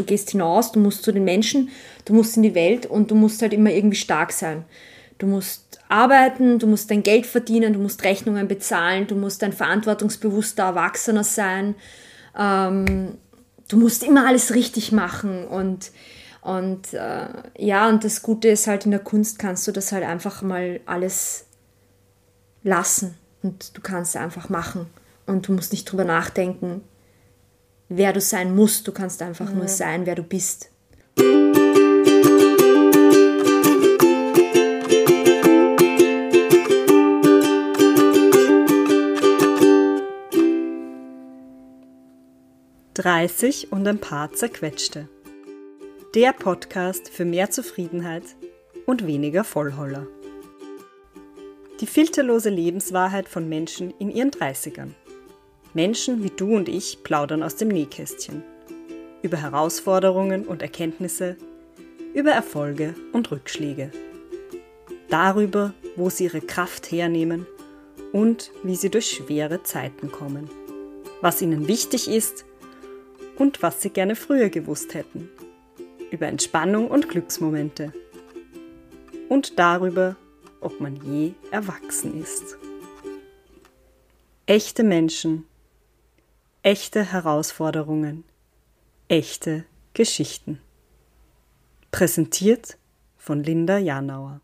[0.00, 1.68] Du gehst hinaus, du musst zu den Menschen,
[2.06, 4.64] du musst in die Welt und du musst halt immer irgendwie stark sein.
[5.18, 9.52] Du musst arbeiten, du musst dein Geld verdienen, du musst Rechnungen bezahlen, du musst ein
[9.52, 11.74] verantwortungsbewusster Erwachsener sein.
[12.34, 13.18] Ähm,
[13.68, 15.92] du musst immer alles richtig machen und
[16.40, 17.26] und äh,
[17.58, 20.80] ja, und das Gute ist halt in der Kunst kannst du das halt einfach mal
[20.86, 21.44] alles
[22.62, 24.86] lassen und du kannst einfach machen
[25.26, 26.80] und du musst nicht drüber nachdenken,
[27.90, 28.88] wer du sein musst.
[28.88, 29.58] Du kannst einfach mhm.
[29.58, 30.70] nur sein, wer du bist.
[42.94, 45.08] Dreißig und ein paar zerquetschte.
[46.14, 48.24] Der Podcast für mehr Zufriedenheit
[48.86, 50.06] und weniger Vollholler.
[51.80, 54.90] Die filterlose Lebenswahrheit von Menschen in ihren 30ern.
[55.72, 58.42] Menschen wie du und ich plaudern aus dem Nähkästchen.
[59.22, 61.36] Über Herausforderungen und Erkenntnisse,
[62.12, 63.92] über Erfolge und Rückschläge.
[65.10, 67.46] Darüber, wo sie ihre Kraft hernehmen
[68.12, 70.50] und wie sie durch schwere Zeiten kommen.
[71.20, 72.44] Was ihnen wichtig ist
[73.36, 75.28] und was sie gerne früher gewusst hätten.
[76.10, 77.92] Über Entspannung und Glücksmomente.
[79.28, 80.16] Und darüber,
[80.60, 82.56] ob man je erwachsen ist.
[84.46, 85.46] Echte Menschen
[86.62, 88.24] echte Herausforderungen,
[89.08, 90.60] echte Geschichten.
[91.90, 92.76] Präsentiert
[93.16, 94.42] von Linda Janauer.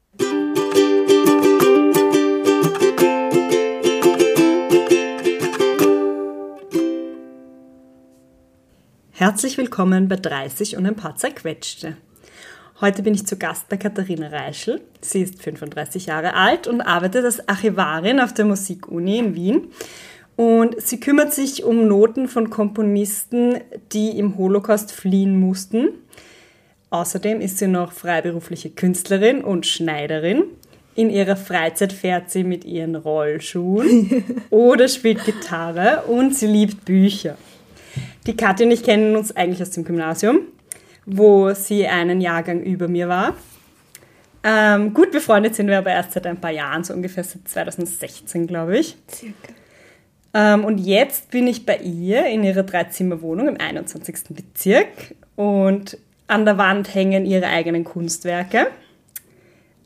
[9.11, 11.99] Herzlich willkommen bei 30 und ein paar zerquetschte.
[12.81, 14.81] Heute bin ich zu Gast bei Katharina Reischl.
[15.01, 19.71] Sie ist 35 Jahre alt und arbeitet als Archivarin auf der Musikuni in Wien
[20.37, 23.59] und sie kümmert sich um Noten von Komponisten,
[23.93, 25.89] die im Holocaust fliehen mussten.
[26.91, 30.45] Außerdem ist sie noch freiberufliche Künstlerin und Schneiderin.
[30.95, 37.37] In ihrer Freizeit fährt sie mit ihren Rollschuhen oder spielt Gitarre und sie liebt Bücher.
[38.27, 40.41] Die Katja und ich kennen uns eigentlich aus dem Gymnasium,
[41.07, 43.35] wo sie einen Jahrgang über mir war.
[44.43, 48.47] Ähm, gut befreundet sind wir aber erst seit ein paar Jahren, so ungefähr seit 2016,
[48.47, 48.97] glaube ich.
[49.11, 49.56] Circa.
[50.35, 54.17] Ähm, und jetzt bin ich bei ihr in ihrer Dreizimmerwohnung im 21.
[54.31, 58.69] Bezirk und an der Wand hängen ihre eigenen Kunstwerke.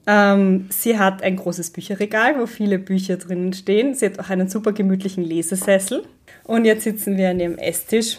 [0.06, 3.94] Ähm, sie hat ein großes Bücherregal, wo viele Bücher drinnen stehen.
[3.94, 6.04] Sie hat auch einen super gemütlichen Lesesessel.
[6.44, 8.18] Und jetzt sitzen wir an ihrem Esstisch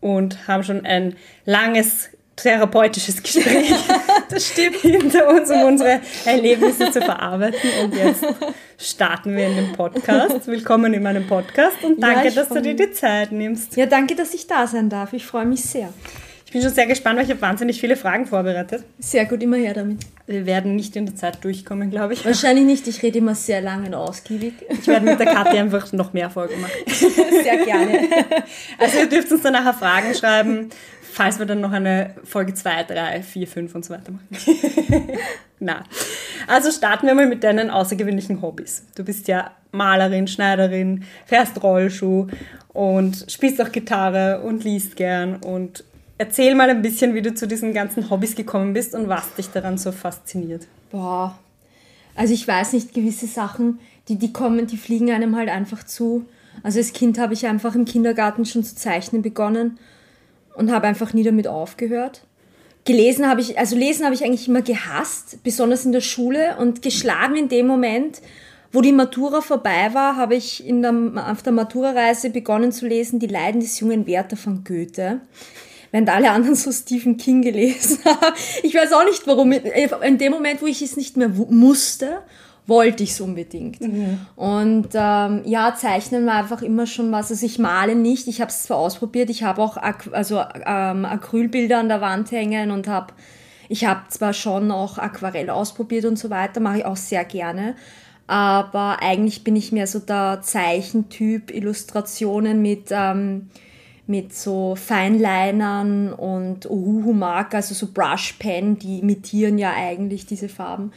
[0.00, 3.74] und haben schon ein langes therapeutisches Gespräch
[4.28, 4.76] das stimmt.
[4.76, 7.70] hinter uns, um unsere Erlebnisse zu verarbeiten.
[7.82, 8.24] Und jetzt
[8.78, 10.46] starten wir in den Podcast.
[10.46, 13.76] Willkommen in meinem Podcast und danke, ja, dass du dir die Zeit nimmst.
[13.76, 15.14] Ja, danke, dass ich da sein darf.
[15.14, 15.88] Ich freue mich sehr.
[16.46, 18.84] Ich bin schon sehr gespannt, weil ich habe wahnsinnig viele Fragen vorbereitet.
[19.00, 19.98] Sehr gut, immer her damit.
[20.28, 22.24] Wir werden nicht in der Zeit durchkommen, glaube ich.
[22.24, 22.86] Wahrscheinlich nicht.
[22.86, 24.54] Ich rede immer sehr lange und ausgiebig.
[24.68, 26.72] Ich werde mit der Kathi einfach noch mehr Folgen machen.
[26.86, 28.08] Sehr gerne.
[28.78, 30.70] Also ihr dürft uns dann nachher Fragen schreiben,
[31.16, 35.08] falls wir dann noch eine Folge 2, 3, 4, 5 und so weiter machen.
[35.60, 35.82] Na.
[36.46, 38.84] Also starten wir mal mit deinen außergewöhnlichen Hobbys.
[38.94, 42.26] Du bist ja Malerin, Schneiderin, fährst Rollschuh
[42.74, 45.36] und spielst auch Gitarre und liest gern.
[45.36, 45.84] Und
[46.18, 49.48] erzähl mal ein bisschen, wie du zu diesen ganzen Hobbys gekommen bist und was dich
[49.48, 50.66] daran so fasziniert.
[50.90, 51.38] Boah.
[52.14, 53.78] Also ich weiß nicht, gewisse Sachen,
[54.08, 56.26] die, die kommen, die fliegen einem halt einfach zu.
[56.62, 59.78] Also als Kind habe ich einfach im Kindergarten schon zu zeichnen begonnen
[60.56, 62.22] und habe einfach nie damit aufgehört.
[62.84, 66.82] Gelesen habe ich, also lesen habe ich eigentlich immer gehasst, besonders in der Schule und
[66.82, 68.20] geschlagen in dem Moment,
[68.72, 70.94] wo die Matura vorbei war, habe ich in der,
[71.30, 75.20] auf der Matura-Reise begonnen zu lesen Die Leiden des jungen Werther von Goethe.
[75.92, 78.36] Während alle anderen so Stephen King gelesen haben.
[78.62, 79.52] Ich weiß auch nicht warum.
[79.52, 82.18] In dem Moment, wo ich es nicht mehr musste
[82.66, 83.80] wollte ich es unbedingt.
[83.80, 84.18] Mhm.
[84.34, 87.30] Und ähm, ja, zeichnen war einfach immer schon was.
[87.30, 91.04] Also ich male nicht, ich habe es zwar ausprobiert, ich habe auch Ak also, ähm,
[91.04, 93.14] Acrylbilder an der Wand hängen und habe,
[93.68, 97.76] ich habe zwar schon auch Aquarell ausprobiert und so weiter, mache ich auch sehr gerne.
[98.26, 102.88] Aber eigentlich bin ich mehr so der Zeichentyp, Illustrationen mit...
[102.90, 103.48] Ähm,
[104.08, 110.92] mit so Feinlinern und Uhu Marker, also so Brushpen, die imitieren ja eigentlich diese Farben.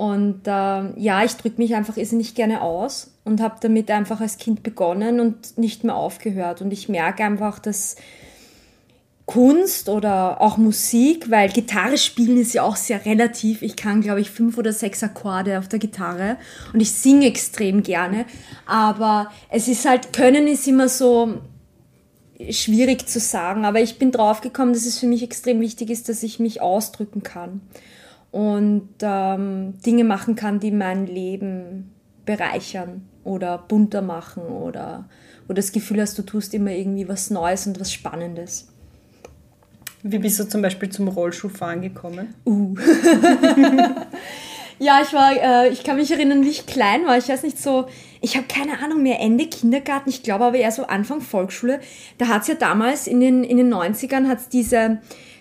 [0.00, 4.38] Und äh, ja, ich drücke mich einfach irrsinnig gerne aus und habe damit einfach als
[4.38, 6.62] Kind begonnen und nicht mehr aufgehört.
[6.62, 7.96] Und ich merke einfach, dass
[9.26, 13.60] Kunst oder auch Musik, weil Gitarre spielen ist ja auch sehr relativ.
[13.60, 16.38] Ich kann, glaube ich, fünf oder sechs Akkorde auf der Gitarre
[16.72, 18.24] und ich singe extrem gerne.
[18.64, 21.42] Aber es ist halt, Können ist immer so,
[22.48, 26.08] schwierig zu sagen, aber ich bin drauf gekommen, dass es für mich extrem wichtig ist,
[26.08, 27.60] dass ich mich ausdrücken kann
[28.30, 31.92] und ähm, Dinge machen kann, die mein Leben
[32.24, 35.08] bereichern oder bunter machen oder
[35.48, 38.68] wo das Gefühl hast, du tust immer irgendwie was Neues und was Spannendes.
[40.02, 42.34] Wie bist du zum Beispiel zum Rollschuhfahren gekommen?
[42.46, 42.74] Uh.
[44.78, 47.18] ja, ich war, äh, ich kann mich erinnern, wie ich klein war.
[47.18, 47.86] Ich weiß nicht so,
[48.22, 51.80] ich habe keine Ahnung mehr, Ende Kindergarten, ich glaube aber eher so Anfang Volksschule.
[52.16, 55.00] Da hat es ja damals in den, in den 90ern hat's diese,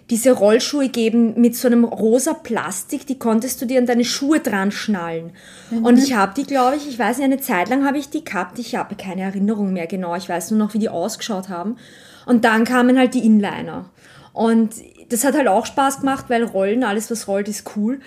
[0.09, 4.39] diese Rollschuhe gegeben mit so einem rosa Plastik, die konntest du dir an deine Schuhe
[4.39, 5.31] dran schnallen.
[5.69, 5.85] Mhm.
[5.85, 8.23] Und ich habe die, glaube ich, ich weiß nicht, eine Zeit lang habe ich die
[8.23, 8.57] gehabt.
[8.57, 10.15] Ich habe keine Erinnerung mehr genau.
[10.15, 11.77] Ich weiß nur noch, wie die ausgeschaut haben.
[12.25, 13.89] Und dann kamen halt die Inliner.
[14.33, 14.75] Und
[15.09, 17.99] das hat halt auch Spaß gemacht, weil Rollen, alles was rollt, ist cool.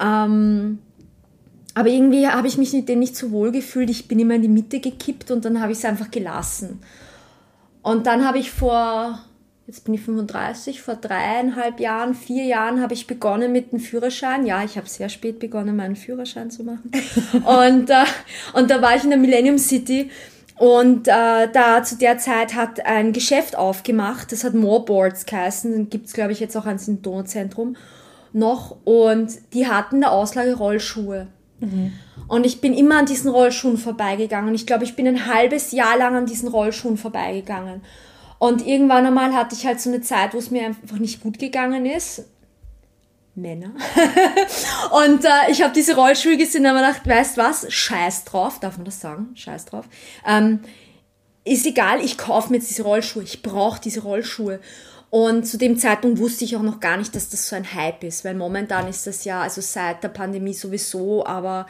[0.00, 0.78] Ähm,
[1.74, 3.90] aber irgendwie habe ich mich mit denen nicht so wohl gefühlt.
[3.90, 6.80] Ich bin immer in die Mitte gekippt und dann habe ich es einfach gelassen.
[7.82, 9.20] Und dann habe ich vor,
[9.68, 14.46] jetzt bin ich 35, vor dreieinhalb Jahren, vier Jahren habe ich begonnen mit dem Führerschein.
[14.46, 16.90] Ja, ich habe sehr spät begonnen, meinen Führerschein zu machen.
[17.44, 18.04] und, äh,
[18.54, 20.10] und da war ich in der Millennium City
[20.56, 26.06] und äh, da zu der Zeit hat ein Geschäft aufgemacht, das hat Moorboards geheißen, gibt
[26.06, 27.76] es glaube ich jetzt auch ans Donauzentrum
[28.32, 31.26] noch und die hatten eine Auslage Rollschuhe.
[31.60, 31.92] Mhm.
[32.26, 34.54] Und ich bin immer an diesen Rollschuhen vorbeigegangen.
[34.54, 37.82] Ich glaube, ich bin ein halbes Jahr lang an diesen Rollschuhen vorbeigegangen.
[38.38, 41.38] Und irgendwann einmal hatte ich halt so eine Zeit, wo es mir einfach nicht gut
[41.38, 42.24] gegangen ist.
[43.34, 43.72] Männer.
[45.06, 48.76] und äh, ich habe diese Rollschuhe gesehen und habe gedacht, weißt was, scheiß drauf, darf
[48.76, 49.30] man das sagen?
[49.34, 49.86] Scheiß drauf.
[50.26, 50.60] Ähm,
[51.44, 54.60] ist egal, ich kaufe mir jetzt diese Rollschuhe, ich brauche diese Rollschuhe.
[55.10, 58.04] Und zu dem Zeitpunkt wusste ich auch noch gar nicht, dass das so ein Hype
[58.04, 61.66] ist, weil momentan ist das ja, also seit der Pandemie sowieso, aber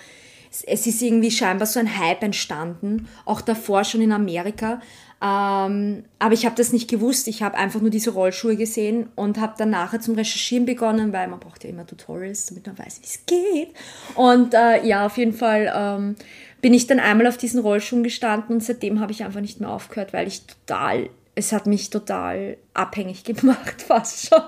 [0.50, 4.80] es ist irgendwie scheinbar so ein Hype entstanden, auch davor schon in Amerika.
[5.20, 7.26] Ähm, aber ich habe das nicht gewusst.
[7.26, 11.28] Ich habe einfach nur diese Rollschuhe gesehen und habe dann nachher zum Recherchieren begonnen, weil
[11.28, 13.74] man braucht ja immer Tutorials, damit man weiß, wie es geht.
[14.14, 16.16] Und äh, ja, auf jeden Fall ähm,
[16.60, 19.70] bin ich dann einmal auf diesen Rollschuhen gestanden und seitdem habe ich einfach nicht mehr
[19.70, 24.42] aufgehört, weil ich total es hat mich total abhängig gemacht, fast schon.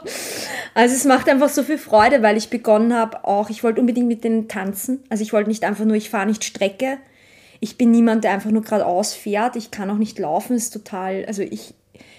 [0.74, 4.08] Also es macht einfach so viel Freude, weil ich begonnen habe auch, ich wollte unbedingt
[4.08, 5.04] mit denen tanzen.
[5.08, 6.98] Also ich wollte nicht einfach nur, ich fahre nicht Strecke.
[7.60, 9.56] Ich bin niemand, der einfach nur geradeaus fährt.
[9.56, 11.74] Ich kann auch nicht laufen, ist total, also ich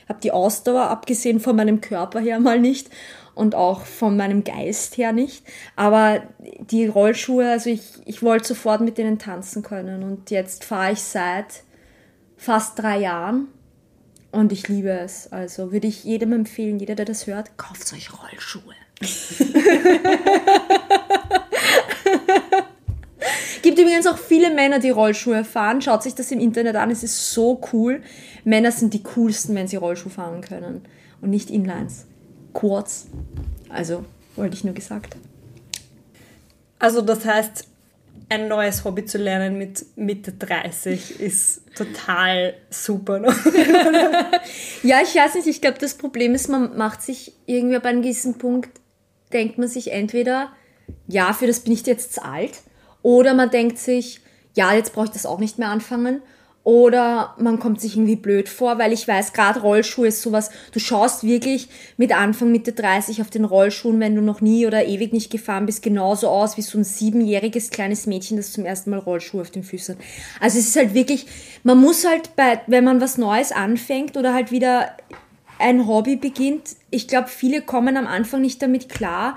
[0.08, 2.90] habe die Ausdauer, abgesehen von meinem Körper her mal nicht
[3.34, 5.44] und auch von meinem Geist her nicht.
[5.76, 6.22] Aber
[6.60, 11.02] die Rollschuhe, also ich, ich wollte sofort mit denen tanzen können und jetzt fahre ich
[11.02, 11.64] seit
[12.38, 13.48] fast drei Jahren
[14.32, 15.32] und ich liebe es.
[15.32, 18.76] Also würde ich jedem empfehlen, jeder, der das hört, kauft euch Rollschuhe.
[23.62, 25.82] Gibt übrigens auch viele Männer, die Rollschuhe fahren.
[25.82, 28.02] Schaut sich das im Internet an, es ist so cool.
[28.44, 30.82] Männer sind die coolsten, wenn sie Rollschuh fahren können.
[31.22, 32.06] Und nicht Inlines.
[32.54, 33.08] Kurz.
[33.70, 34.06] Also,
[34.36, 35.16] wollte ich nur gesagt.
[36.80, 37.68] Also, das heißt,
[38.32, 43.20] ein neues Hobby zu lernen mit Mitte 30 ist total super.
[43.20, 43.28] Ne?
[44.84, 48.02] ja, ich weiß nicht, ich glaube, das Problem ist, man macht sich irgendwie bei einem
[48.02, 48.70] gewissen Punkt,
[49.34, 50.50] denkt man sich entweder,
[51.08, 52.62] ja, für das bin ich jetzt zu alt,
[53.04, 54.22] oder man denkt sich,
[54.54, 56.22] ja, jetzt brauche ich das auch nicht mehr anfangen.
[56.64, 60.80] Oder man kommt sich irgendwie blöd vor, weil ich weiß, gerade Rollschuhe ist sowas, du
[60.80, 65.12] schaust wirklich mit Anfang, Mitte 30 auf den Rollschuhen, wenn du noch nie oder ewig
[65.12, 69.00] nicht gefahren bist, genauso aus wie so ein siebenjähriges kleines Mädchen, das zum ersten Mal
[69.00, 70.04] Rollschuhe auf den Füßen hat.
[70.40, 71.26] Also es ist halt wirklich,
[71.64, 74.92] man muss halt bei, wenn man was Neues anfängt oder halt wieder
[75.58, 79.36] ein Hobby beginnt, ich glaube, viele kommen am Anfang nicht damit klar,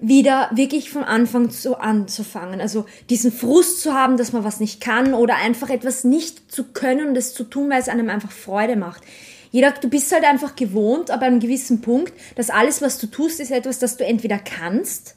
[0.00, 2.60] wieder wirklich von Anfang zu anzufangen.
[2.60, 6.64] Also diesen Frust zu haben, dass man was nicht kann oder einfach etwas nicht zu
[6.64, 9.02] können und es zu tun, weil es einem einfach Freude macht.
[9.50, 13.40] Jeder, du bist halt einfach gewohnt, aber einem gewissen Punkt, dass alles, was du tust,
[13.40, 15.16] ist etwas, das du entweder kannst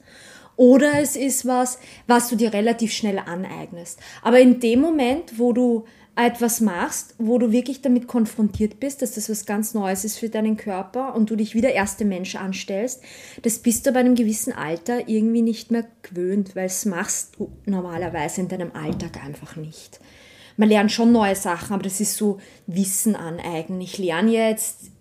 [0.56, 4.00] oder es ist was, was du dir relativ schnell aneignest.
[4.22, 9.14] Aber in dem Moment, wo du etwas machst, wo du wirklich damit konfrontiert bist, dass
[9.14, 12.36] das was ganz Neues ist für deinen Körper und du dich wie der erste Mensch
[12.36, 13.02] anstellst,
[13.44, 17.52] das bist du bei einem gewissen Alter irgendwie nicht mehr gewöhnt, weil es machst du
[17.66, 20.00] normalerweise in deinem Alltag einfach nicht.
[20.58, 23.80] Man lernt schon neue Sachen, aber das ist so Wissen aneignen.
[23.80, 24.92] Ich lerne jetzt,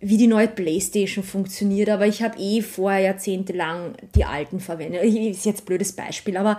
[0.00, 5.04] wie die neue Playstation funktioniert, aber ich habe eh vorher jahrzehntelang die alten verwendet.
[5.04, 6.58] Ist jetzt ein blödes Beispiel, aber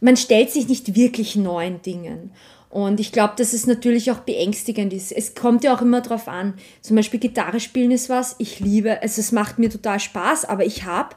[0.00, 2.32] man stellt sich nicht wirklich neuen Dingen.
[2.70, 5.10] Und ich glaube, dass es natürlich auch beängstigend ist.
[5.10, 6.54] Es kommt ja auch immer drauf an.
[6.82, 10.64] Zum Beispiel Gitarre spielen ist was, ich liebe, also es macht mir total Spaß, aber
[10.64, 11.16] ich habe,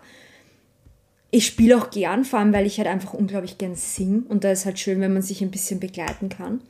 [1.29, 4.51] ich spiele auch gern, vor allem weil ich halt einfach unglaublich gern singe und da
[4.51, 6.61] ist halt schön, wenn man sich ein bisschen begleiten kann.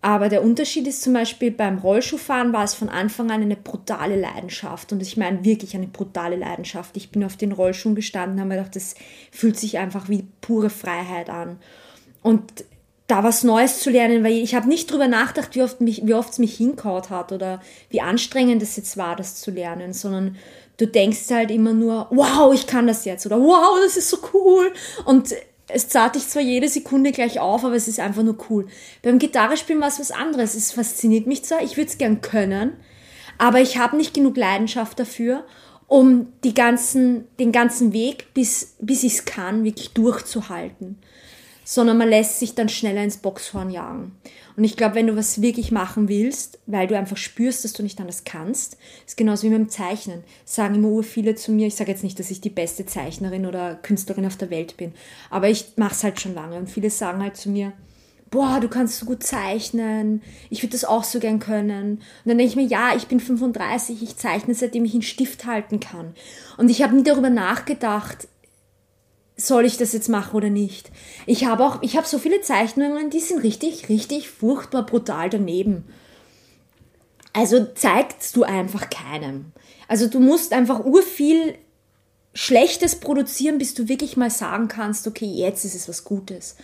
[0.00, 4.14] Aber der Unterschied ist zum Beispiel beim Rollschuhfahren war es von Anfang an eine brutale
[4.14, 4.92] Leidenschaft.
[4.92, 6.96] Und ich meine wirklich eine brutale Leidenschaft.
[6.96, 8.94] Ich bin auf den Rollschuhen gestanden, habe mir gedacht, das
[9.32, 11.58] fühlt sich einfach wie pure Freiheit an.
[12.22, 12.64] Und
[13.08, 16.14] da was Neues zu lernen, weil ich habe nicht drüber nachgedacht, wie oft mich, wie
[16.14, 20.36] oft es mich hinkaut hat oder wie anstrengend es jetzt war, das zu lernen, sondern
[20.76, 24.18] du denkst halt immer nur, wow, ich kann das jetzt oder wow, das ist so
[24.34, 24.72] cool
[25.06, 25.34] und
[25.68, 28.68] es zahlt dich zwar jede Sekunde gleich auf, aber es ist einfach nur cool.
[29.02, 30.54] Beim Gitarrespielen war es was anderes.
[30.54, 32.72] Es fasziniert mich zwar, ich würde es gern können,
[33.38, 35.44] aber ich habe nicht genug Leidenschaft dafür,
[35.86, 40.98] um die ganzen, den ganzen Weg, bis, bis ich es kann, wirklich durchzuhalten
[41.70, 44.12] sondern man lässt sich dann schneller ins Boxhorn jagen.
[44.56, 47.82] Und ich glaube, wenn du was wirklich machen willst, weil du einfach spürst, dass du
[47.82, 50.24] nicht anders kannst, ist genauso wie beim Zeichnen.
[50.46, 53.74] Sagen immer viele zu mir, ich sage jetzt nicht, dass ich die beste Zeichnerin oder
[53.74, 54.94] Künstlerin auf der Welt bin,
[55.28, 56.56] aber ich mache es halt schon lange.
[56.56, 57.74] Und viele sagen halt zu mir,
[58.30, 61.98] boah, du kannst so gut zeichnen, ich würde das auch so gern können.
[61.98, 65.44] Und dann denke ich mir, ja, ich bin 35, ich zeichne, seitdem ich einen Stift
[65.44, 66.14] halten kann.
[66.56, 68.26] Und ich habe nie darüber nachgedacht,
[69.40, 70.90] soll ich das jetzt machen oder nicht?
[71.24, 75.84] Ich habe auch, ich habe so viele Zeichnungen, die sind richtig, richtig furchtbar brutal daneben.
[77.32, 79.52] Also zeigst du einfach keinem.
[79.86, 81.54] Also du musst einfach urviel
[82.34, 86.56] Schlechtes produzieren, bis du wirklich mal sagen kannst, okay, jetzt ist es was Gutes.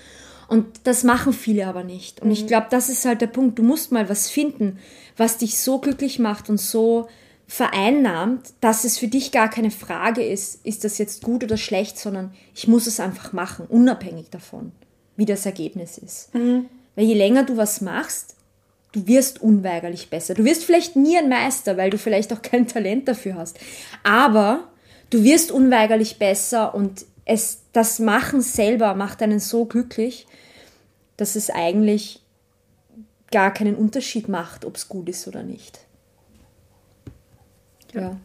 [0.49, 2.21] Und das machen viele aber nicht.
[2.21, 2.35] Und mhm.
[2.35, 3.59] ich glaube, das ist halt der Punkt.
[3.59, 4.79] Du musst mal was finden,
[5.17, 7.09] was dich so glücklich macht und so
[7.47, 11.99] vereinnahmt, dass es für dich gar keine Frage ist, ist das jetzt gut oder schlecht,
[11.99, 14.73] sondern ich muss es einfach machen, unabhängig davon,
[15.17, 16.35] wie das Ergebnis ist.
[16.35, 16.67] Mhm.
[16.97, 18.37] Weil je länger du was machst,
[18.93, 20.35] du wirst unweigerlich besser.
[20.35, 23.59] Du wirst vielleicht nie ein Meister, weil du vielleicht auch kein Talent dafür hast.
[24.05, 24.69] Aber
[25.11, 30.27] du wirst unweigerlich besser und es, das Machen selber macht einen so glücklich,
[31.17, 32.21] dass es eigentlich
[33.31, 35.81] gar keinen Unterschied macht, ob es gut ist oder nicht.
[37.95, 38.17] Ja.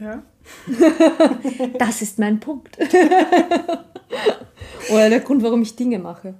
[0.00, 0.22] Ja.
[1.78, 2.76] das ist mein Punkt.
[4.90, 6.34] Oder der Grund, warum ich Dinge mache.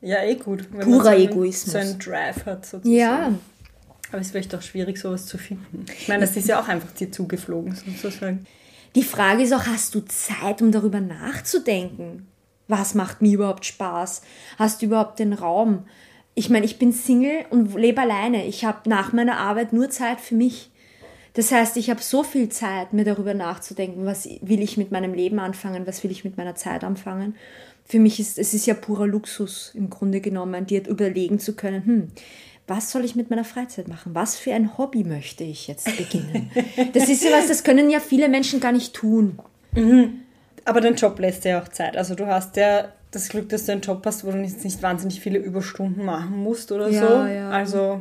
[0.00, 0.68] Ja, eh gut.
[0.70, 1.72] Wenn Purer man so Egoismus.
[1.72, 2.94] so einen Drive hat sozusagen.
[2.94, 3.32] Ja.
[4.10, 5.84] Aber es ist vielleicht auch schwierig, sowas zu finden.
[5.98, 8.46] Ich meine, das ist ja auch einfach dir zugeflogen, sozusagen.
[8.94, 12.28] Die Frage ist auch, hast du Zeit, um darüber nachzudenken?
[12.68, 14.22] Was macht mir überhaupt Spaß?
[14.58, 15.86] Hast du überhaupt den Raum?
[16.34, 18.46] Ich meine, ich bin Single und lebe alleine.
[18.46, 20.70] Ich habe nach meiner Arbeit nur Zeit für mich.
[21.36, 25.12] Das heißt, ich habe so viel Zeit, mir darüber nachzudenken, was will ich mit meinem
[25.12, 27.36] Leben anfangen, was will ich mit meiner Zeit anfangen.
[27.84, 31.84] Für mich ist es ist ja purer Luxus im Grunde genommen, dir überlegen zu können,
[31.84, 32.08] hm,
[32.66, 34.14] was soll ich mit meiner Freizeit machen?
[34.14, 36.50] Was für ein Hobby möchte ich jetzt beginnen?
[36.94, 39.38] Das ist ja was, das können ja viele Menschen gar nicht tun.
[39.72, 40.22] Mhm.
[40.64, 41.98] Aber dein Job lässt dir ja auch Zeit.
[41.98, 44.82] Also du hast ja das Glück, dass du einen Job hast, wo du nicht, nicht
[44.82, 47.26] wahnsinnig viele Überstunden machen musst oder ja, so.
[47.26, 47.50] Ja.
[47.50, 48.00] Also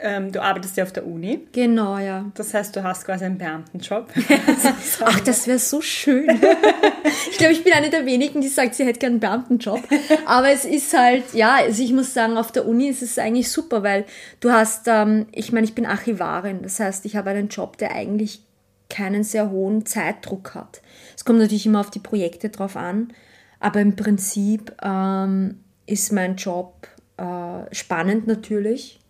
[0.00, 1.46] ähm, du arbeitest ja auf der Uni.
[1.52, 2.26] Genau, ja.
[2.34, 4.08] Das heißt, du hast quasi einen Beamtenjob.
[5.04, 6.28] Ach, das wäre so schön.
[7.30, 9.82] ich glaube, ich bin eine der wenigen, die sagt, sie hätte gerne einen Beamtenjob.
[10.26, 13.50] Aber es ist halt, ja, also ich muss sagen, auf der Uni ist es eigentlich
[13.50, 14.04] super, weil
[14.40, 16.62] du hast, ähm, ich meine, ich bin Archivarin.
[16.62, 18.42] Das heißt, ich habe einen Job, der eigentlich
[18.90, 20.82] keinen sehr hohen Zeitdruck hat.
[21.16, 23.12] Es kommt natürlich immer auf die Projekte drauf an,
[23.60, 26.86] aber im Prinzip ähm, ist mein Job
[27.16, 29.00] äh, spannend natürlich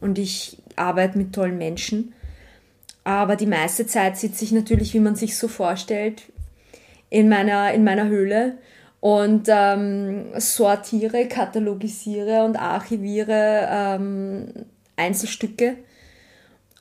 [0.00, 2.14] und ich arbeite mit tollen Menschen.
[3.04, 6.22] Aber die meiste Zeit sitze ich natürlich, wie man sich so vorstellt,
[7.08, 8.58] in meiner, in meiner Höhle
[9.00, 14.66] und ähm, sortiere, katalogisiere und archiviere ähm,
[14.96, 15.76] Einzelstücke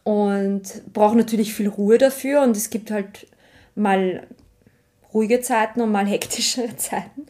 [0.03, 3.27] und brauche natürlich viel Ruhe dafür und es gibt halt
[3.75, 4.27] mal
[5.13, 7.25] ruhige Zeiten und mal hektischere Zeiten.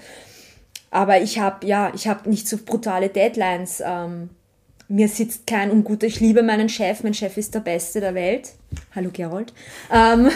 [0.92, 3.84] Aber ich habe ja, ich habe nicht so brutale Deadlines.
[3.86, 4.32] Ähm,
[4.90, 6.08] mir sitzt kein Unguter.
[6.08, 7.04] Ich liebe meinen Chef.
[7.04, 8.54] Mein Chef ist der Beste der Welt.
[8.94, 9.54] Hallo Gerold.
[9.94, 10.30] Ähm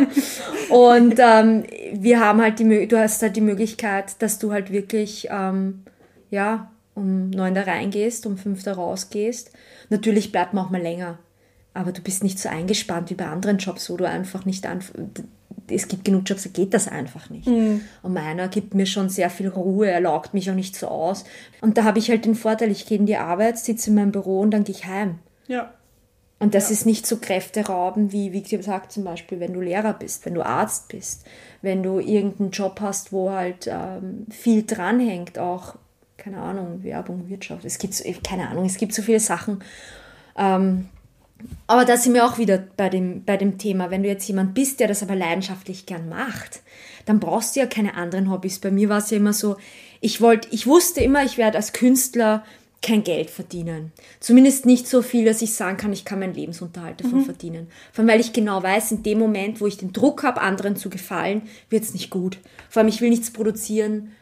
[0.70, 5.28] und ähm, wir haben halt die, du hast halt die Möglichkeit, dass du halt wirklich,
[5.30, 5.84] ähm,
[6.30, 9.52] ja, um neun da reingehst, um fünf da rausgehst.
[9.90, 11.18] Natürlich bleibt man auch mal länger.
[11.74, 14.66] Aber du bist nicht so eingespannt wie bei anderen Jobs, wo du einfach nicht
[15.70, 17.46] es gibt genug Jobs, da geht das einfach nicht.
[17.46, 17.82] Mhm.
[18.02, 21.24] Und meiner gibt mir schon sehr viel Ruhe, er laugt mich auch nicht so aus.
[21.60, 24.12] Und da habe ich halt den Vorteil, ich gehe in die Arbeit, sitze in meinem
[24.12, 25.18] Büro und dann gehe ich heim.
[25.46, 25.72] Ja.
[26.38, 26.72] Und das ja.
[26.72, 30.44] ist nicht so kräfteraubend wie, wie gesagt, zum Beispiel, wenn du Lehrer bist, wenn du
[30.44, 31.26] Arzt bist,
[31.60, 35.74] wenn du irgendeinen Job hast, wo halt ähm, viel dranhängt, auch,
[36.16, 37.64] keine Ahnung, Werbung, Wirtschaft.
[37.66, 39.62] Es gibt, so, keine Ahnung, es gibt so viele Sachen.
[40.36, 40.88] Ähm,
[41.66, 44.54] aber da sind wir auch wieder bei dem, bei dem Thema, wenn du jetzt jemand
[44.54, 46.60] bist, der das aber leidenschaftlich gern macht,
[47.06, 48.58] dann brauchst du ja keine anderen Hobbys.
[48.58, 49.56] Bei mir war es ja immer so,
[50.00, 52.44] ich wollte, ich wusste immer, ich werde als Künstler
[52.82, 53.92] kein Geld verdienen.
[54.20, 57.24] Zumindest nicht so viel, dass ich sagen kann, ich kann meinen Lebensunterhalt davon mhm.
[57.24, 57.68] verdienen.
[57.92, 60.76] Vor allem, weil ich genau weiß, in dem Moment, wo ich den Druck habe, anderen
[60.76, 62.38] zu gefallen, wird es nicht gut.
[62.70, 64.12] Vor allem, ich will nichts produzieren,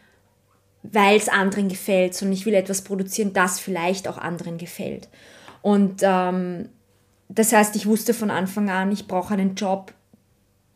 [0.82, 5.08] weil es anderen gefällt, sondern ich will etwas produzieren, das vielleicht auch anderen gefällt.
[5.62, 6.68] Und ähm,
[7.28, 9.92] das heißt, ich wusste von Anfang an, ich brauche einen Job,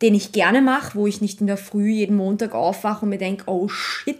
[0.01, 3.17] den ich gerne mache, wo ich nicht in der Früh jeden Montag aufwache und mir
[3.17, 4.19] denke, oh shit,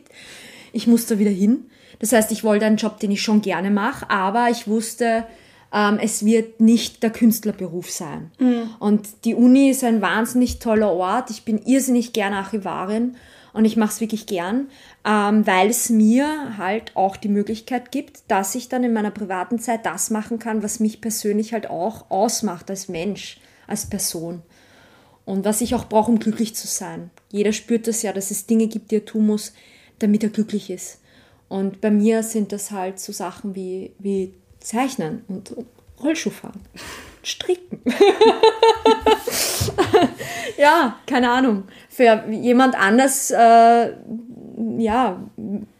[0.71, 1.65] ich muss da wieder hin.
[1.99, 5.25] Das heißt, ich wollte einen Job, den ich schon gerne mache, aber ich wusste,
[5.71, 8.31] ähm, es wird nicht der Künstlerberuf sein.
[8.39, 8.69] Mhm.
[8.79, 11.29] Und die Uni ist ein wahnsinnig toller Ort.
[11.29, 13.15] Ich bin irrsinnig gerne Archivarin
[13.53, 14.67] und ich mache es wirklich gern,
[15.05, 19.59] ähm, weil es mir halt auch die Möglichkeit gibt, dass ich dann in meiner privaten
[19.59, 24.41] Zeit das machen kann, was mich persönlich halt auch ausmacht als Mensch, als Person.
[25.25, 27.11] Und was ich auch brauche, um glücklich zu sein.
[27.31, 29.53] Jeder spürt das ja, dass es Dinge gibt, die er tun muss,
[29.99, 30.99] damit er glücklich ist.
[31.47, 35.55] Und bei mir sind das halt so Sachen wie, wie Zeichnen und
[36.01, 36.59] Rollschuhfahren,
[37.23, 37.79] Stricken.
[40.57, 41.65] ja, keine Ahnung.
[41.95, 43.93] Für jemand anders, äh,
[44.77, 45.21] ja,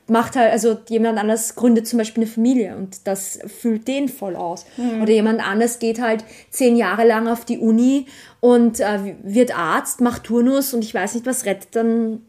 [0.08, 4.36] macht halt, also jemand anders gründet zum Beispiel eine Familie und das füllt den voll
[4.36, 4.66] aus.
[4.78, 5.02] Mhm.
[5.02, 8.06] Oder jemand anders geht halt zehn Jahre lang auf die Uni
[8.40, 12.22] und äh, wird Arzt, macht Turnus und ich weiß nicht was, rettet dann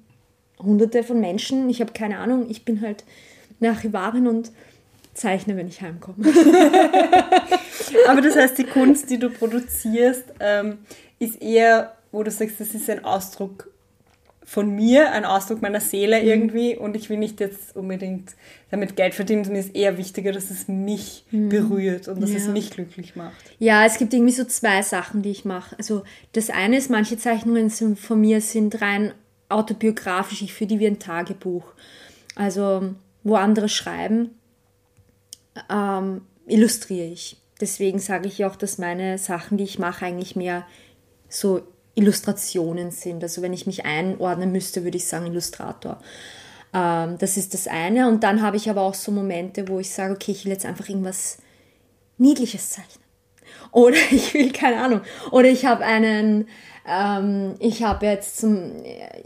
[0.63, 1.69] hunderte von Menschen.
[1.69, 3.05] Ich habe keine Ahnung, ich bin halt
[3.61, 4.53] eine Archivarin und
[5.15, 6.27] zeichne, wenn ich heimkomme.
[8.09, 10.79] Aber das heißt, die Kunst, die du produzierst, ähm,
[11.19, 13.71] ist eher, wo du sagst, das ist ein Ausdruck
[14.45, 16.29] von mir, ein Ausdruck meiner Seele mhm.
[16.29, 18.35] irgendwie und ich will nicht jetzt unbedingt
[18.71, 21.49] damit Geld verdienen, sondern es ist eher wichtiger, dass es mich mhm.
[21.49, 22.37] berührt und dass ja.
[22.37, 23.35] es mich glücklich macht.
[23.59, 25.77] Ja, es gibt irgendwie so zwei Sachen, die ich mache.
[25.79, 29.15] Also das eine ist, manche Zeichnungen sind von mir sind rein
[29.49, 31.65] autobiografisch, ich führe die wie ein Tagebuch.
[32.35, 34.31] Also wo andere schreiben,
[35.71, 37.39] ähm, illustriere ich.
[37.61, 40.67] Deswegen sage ich auch, dass meine Sachen, die ich mache, eigentlich mehr
[41.29, 41.63] so
[41.95, 43.23] Illustrationen sind.
[43.23, 46.01] Also wenn ich mich einordnen müsste, würde ich sagen Illustrator.
[46.73, 48.09] Ähm, das ist das eine.
[48.09, 50.67] Und dann habe ich aber auch so Momente, wo ich sage, okay, ich will jetzt
[50.67, 51.39] einfach irgendwas
[52.19, 53.05] Niedliches zeichnen.
[53.71, 55.01] Oder ich will, keine Ahnung.
[55.31, 56.49] Oder ich habe einen,
[56.87, 58.73] ähm, ich habe jetzt zum,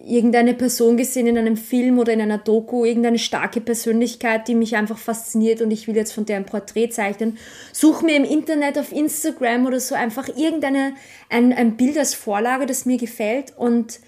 [0.05, 4.77] irgendeine Person gesehen in einem Film oder in einer Doku, irgendeine starke Persönlichkeit, die mich
[4.77, 7.37] einfach fasziniert und ich will jetzt von der ein Porträt zeichnen.
[7.73, 10.94] Such mir im Internet, auf Instagram oder so einfach irgendeine,
[11.31, 13.99] ein, ein Bild als Vorlage, das mir gefällt und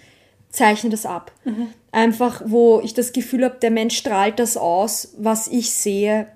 [0.51, 1.33] zeichne das ab.
[1.45, 1.69] Mhm.
[1.91, 6.29] Einfach, wo ich das Gefühl habe, der Mensch strahlt das aus, was ich sehe,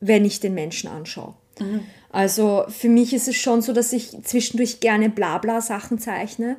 [0.00, 1.34] wenn ich den Menschen anschaue.
[1.58, 1.80] Mhm.
[2.14, 6.56] Also für mich ist es schon so, dass ich zwischendurch gerne Blabla-Sachen zeichne.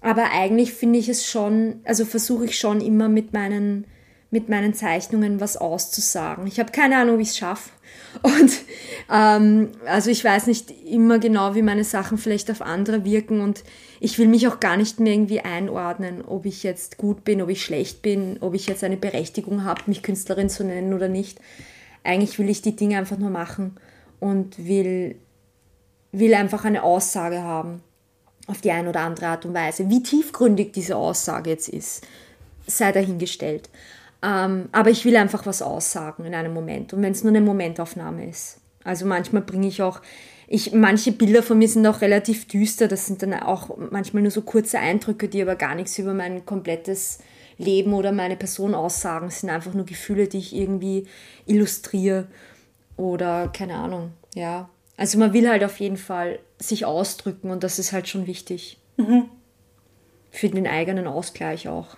[0.00, 3.84] Aber eigentlich finde ich es schon, also versuche ich schon immer mit meinen,
[4.30, 6.46] mit meinen Zeichnungen was auszusagen.
[6.46, 7.68] Ich habe keine Ahnung, wie ich es schaffe.
[8.22, 8.50] Und
[9.12, 13.42] ähm, also ich weiß nicht immer genau, wie meine Sachen vielleicht auf andere wirken.
[13.42, 13.62] Und
[14.00, 17.50] ich will mich auch gar nicht mehr irgendwie einordnen, ob ich jetzt gut bin, ob
[17.50, 21.40] ich schlecht bin, ob ich jetzt eine Berechtigung habe, mich Künstlerin zu nennen oder nicht.
[22.04, 23.76] Eigentlich will ich die Dinge einfach nur machen
[24.24, 25.16] und will,
[26.12, 27.82] will einfach eine Aussage haben
[28.46, 29.90] auf die eine oder andere Art und Weise.
[29.90, 32.06] Wie tiefgründig diese Aussage jetzt ist,
[32.66, 33.68] sei dahingestellt.
[34.22, 37.42] Ähm, aber ich will einfach was aussagen in einem Moment und wenn es nur eine
[37.42, 38.60] Momentaufnahme ist.
[38.82, 40.00] Also manchmal bringe ich auch,
[40.48, 44.32] ich, manche Bilder von mir sind auch relativ düster, das sind dann auch manchmal nur
[44.32, 47.18] so kurze Eindrücke, die aber gar nichts über mein komplettes
[47.58, 49.26] Leben oder meine Person aussagen.
[49.26, 51.06] Es sind einfach nur Gefühle, die ich irgendwie
[51.44, 52.26] illustriere
[52.96, 54.68] oder keine Ahnung, ja.
[54.96, 58.78] Also man will halt auf jeden Fall sich ausdrücken und das ist halt schon wichtig.
[58.96, 59.28] Mhm.
[60.30, 61.96] Für den eigenen Ausgleich auch.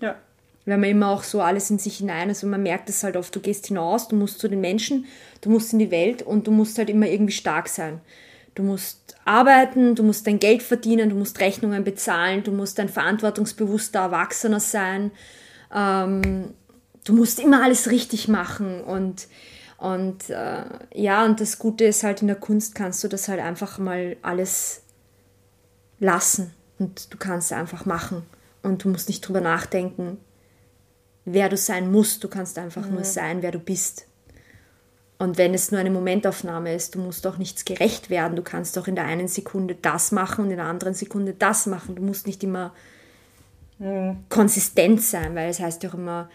[0.00, 0.16] Ja.
[0.64, 3.34] Wenn man immer auch so alles in sich hinein, also man merkt es halt oft,
[3.34, 5.06] du gehst hinaus, du musst zu den Menschen,
[5.40, 8.00] du musst in die Welt und du musst halt immer irgendwie stark sein.
[8.54, 12.88] Du musst arbeiten, du musst dein Geld verdienen, du musst Rechnungen bezahlen, du musst ein
[12.88, 15.12] verantwortungsbewusster Erwachsener sein.
[15.74, 16.54] Ähm,
[17.04, 19.28] du musst immer alles richtig machen und
[19.80, 20.62] und äh,
[20.92, 24.18] ja, und das Gute ist halt in der Kunst kannst du das halt einfach mal
[24.20, 24.82] alles
[25.98, 28.22] lassen und du kannst einfach machen
[28.62, 30.18] und du musst nicht drüber nachdenken,
[31.24, 32.22] wer du sein musst.
[32.22, 32.96] Du kannst einfach mhm.
[32.96, 34.06] nur sein, wer du bist.
[35.18, 38.36] Und wenn es nur eine Momentaufnahme ist, du musst auch nichts gerecht werden.
[38.36, 41.64] Du kannst auch in der einen Sekunde das machen und in der anderen Sekunde das
[41.64, 41.94] machen.
[41.94, 42.74] Du musst nicht immer
[43.78, 44.24] mhm.
[44.28, 46.28] konsistent sein, weil es heißt ja auch immer,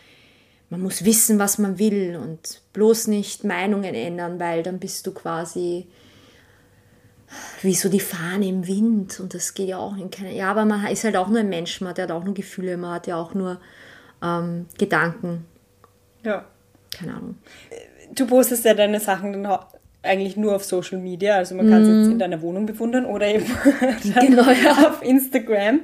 [0.70, 5.14] man muss wissen, was man will und bloß nicht Meinungen ändern, weil dann bist du
[5.14, 5.88] quasi
[7.62, 10.34] wie so die Fahne im Wind und das geht ja auch in keine.
[10.34, 12.96] Ja, aber man ist halt auch nur ein Mensch, man hat auch nur Gefühle, man
[12.96, 13.60] hat ja auch nur
[14.24, 15.46] ähm, Gedanken.
[16.24, 16.46] Ja.
[16.92, 17.36] Keine Ahnung.
[18.14, 19.60] du postest ja deine Sachen dann
[20.02, 23.28] eigentlich nur auf Social Media, also man kann es jetzt in deiner Wohnung bewundern oder
[23.28, 23.46] eben
[24.20, 24.90] genau, ja.
[24.90, 25.82] auf Instagram.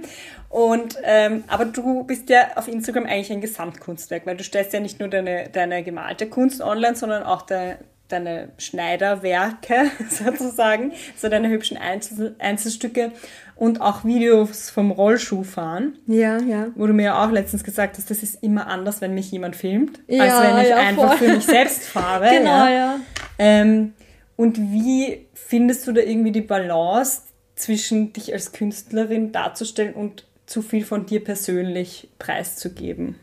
[0.52, 4.82] Und ähm, aber du bist ja auf Instagram eigentlich ein Gesamtkunstwerk, weil du stellst ja
[4.82, 7.76] nicht nur deine, deine gemalte Kunst online, sondern auch de,
[8.10, 13.14] deine Schneiderwerke sozusagen, so deine hübschen Einzel Einzelstücke
[13.56, 16.00] und auch Videos vom Rollschuhfahren.
[16.06, 16.68] Ja, ja.
[16.76, 19.56] Wo du mir ja auch letztens gesagt hast, das ist immer anders, wenn mich jemand
[19.56, 21.30] filmt, ja, als wenn ich ja, einfach voll.
[21.30, 22.30] für mich selbst fahre.
[22.38, 22.70] genau, ja.
[22.70, 23.00] ja.
[23.40, 23.94] Ähm,
[24.36, 27.22] und wie findest du da irgendwie die Balance
[27.56, 33.16] zwischen dich als Künstlerin darzustellen und zu viel von dir persönlich preiszugeben?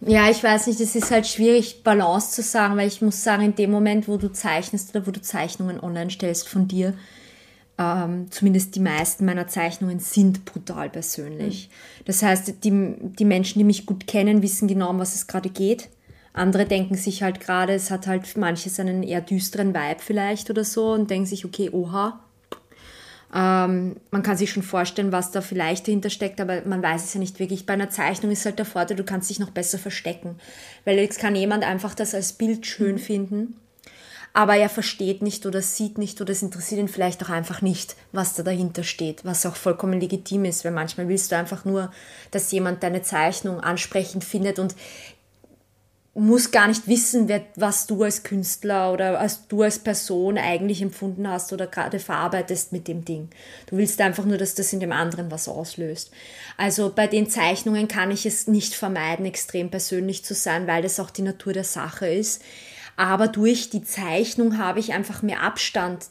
[0.00, 3.44] Ja, ich weiß nicht, es ist halt schwierig, Balance zu sagen, weil ich muss sagen,
[3.44, 6.94] in dem Moment, wo du zeichnest oder wo du Zeichnungen online stellst von dir,
[7.78, 11.68] ähm, zumindest die meisten meiner Zeichnungen sind brutal persönlich.
[11.68, 12.04] Mhm.
[12.04, 15.48] Das heißt, die, die Menschen, die mich gut kennen, wissen genau, um was es gerade
[15.50, 15.88] geht.
[16.32, 20.64] Andere denken sich halt gerade, es hat halt manches einen eher düsteren Vibe vielleicht oder
[20.64, 22.20] so und denken sich, okay, oha,
[23.34, 27.14] ähm, man kann sich schon vorstellen, was da vielleicht dahinter steckt, aber man weiß es
[27.14, 27.66] ja nicht wirklich.
[27.66, 30.36] Bei einer Zeichnung ist halt der Vorteil, du kannst dich noch besser verstecken.
[30.84, 33.00] Weil jetzt kann jemand einfach das als Bild schön mhm.
[33.00, 33.60] finden,
[34.36, 37.96] aber er versteht nicht oder sieht nicht oder es interessiert ihn vielleicht auch einfach nicht,
[38.12, 41.90] was da dahinter steht, was auch vollkommen legitim ist, weil manchmal willst du einfach nur,
[42.32, 44.76] dass jemand deine Zeichnung ansprechend findet und
[46.18, 50.80] muss gar nicht wissen, wer, was du als Künstler oder als du als Person eigentlich
[50.80, 53.28] empfunden hast oder gerade verarbeitest mit dem Ding.
[53.66, 56.10] Du willst einfach nur, dass das in dem anderen was auslöst.
[56.56, 60.98] Also bei den Zeichnungen kann ich es nicht vermeiden, extrem persönlich zu sein, weil das
[61.00, 62.42] auch die Natur der Sache ist.
[62.96, 66.06] Aber durch die Zeichnung habe ich einfach mehr Abstand,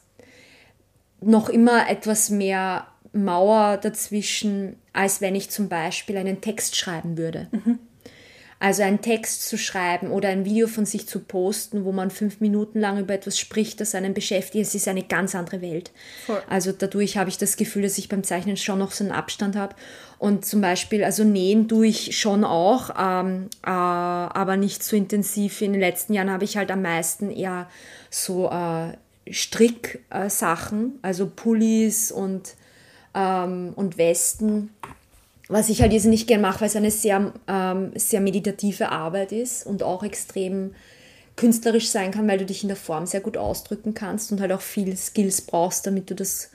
[1.20, 7.48] noch immer etwas mehr Mauer dazwischen, als wenn ich zum Beispiel einen Text schreiben würde.
[7.52, 7.80] Mhm.
[8.58, 12.40] Also einen Text zu schreiben oder ein Video von sich zu posten, wo man fünf
[12.40, 15.92] Minuten lang über etwas spricht, das einen beschäftigt, es ist eine ganz andere Welt.
[16.26, 16.42] Voll.
[16.50, 19.58] Also dadurch habe ich das Gefühl, dass ich beim Zeichnen schon noch so einen Abstand
[19.58, 19.76] habe.
[20.20, 25.62] Und zum Beispiel, also nähen tue ich schon auch, ähm, äh, aber nicht so intensiv.
[25.62, 27.70] In den letzten Jahren habe ich halt am meisten eher
[28.10, 28.94] so äh,
[29.30, 32.56] Stricksachen, äh, also Pullis und,
[33.14, 34.70] ähm, und Westen
[35.48, 39.32] was ich halt jetzt nicht gern mache, weil es eine sehr, ähm, sehr meditative Arbeit
[39.32, 40.74] ist und auch extrem
[41.36, 44.52] künstlerisch sein kann, weil du dich in der Form sehr gut ausdrücken kannst und halt
[44.52, 46.50] auch viel Skills brauchst, damit du das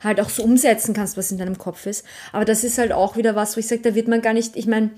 [0.00, 2.04] halt auch so umsetzen kannst, was in deinem Kopf ist.
[2.32, 4.54] Aber das ist halt auch wieder was, wo ich sage, da wird man gar nicht,
[4.56, 4.90] ich meine,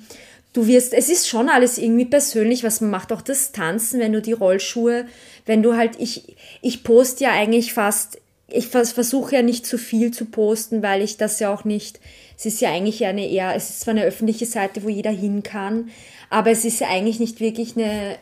[0.53, 4.13] du wirst, es ist schon alles irgendwie persönlich, was man macht, auch das Tanzen, wenn
[4.13, 5.07] du die Rollschuhe,
[5.47, 10.11] wenn du halt, ich, ich poste ja eigentlich fast, ich versuche ja nicht zu viel
[10.11, 12.01] zu posten, weil ich das ja auch nicht,
[12.37, 15.43] es ist ja eigentlich eine eher, es ist zwar eine öffentliche Seite, wo jeder hin
[15.43, 15.91] kann,
[16.31, 18.17] aber es ist ja eigentlich nicht wirklich eine,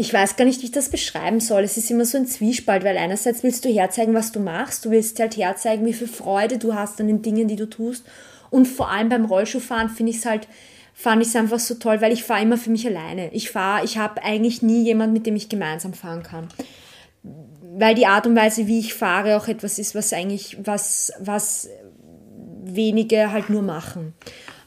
[0.00, 1.62] ich weiß gar nicht, wie ich das beschreiben soll.
[1.62, 4.90] Es ist immer so ein Zwiespalt, weil einerseits willst du herzeigen, was du machst, du
[4.90, 8.04] willst halt herzeigen, wie viel Freude du hast an den Dingen, die du tust.
[8.48, 10.48] Und vor allem beim Rollschuhfahren finde ich es halt,
[10.94, 13.30] fand ich es einfach so toll, weil ich fahre immer für mich alleine.
[13.34, 16.48] Ich fahre, ich habe eigentlich nie jemand, mit dem ich gemeinsam fahren kann.
[17.80, 21.66] Weil die Art und Weise, wie ich fahre, auch etwas ist, was eigentlich, was, was
[22.62, 24.12] wenige halt nur machen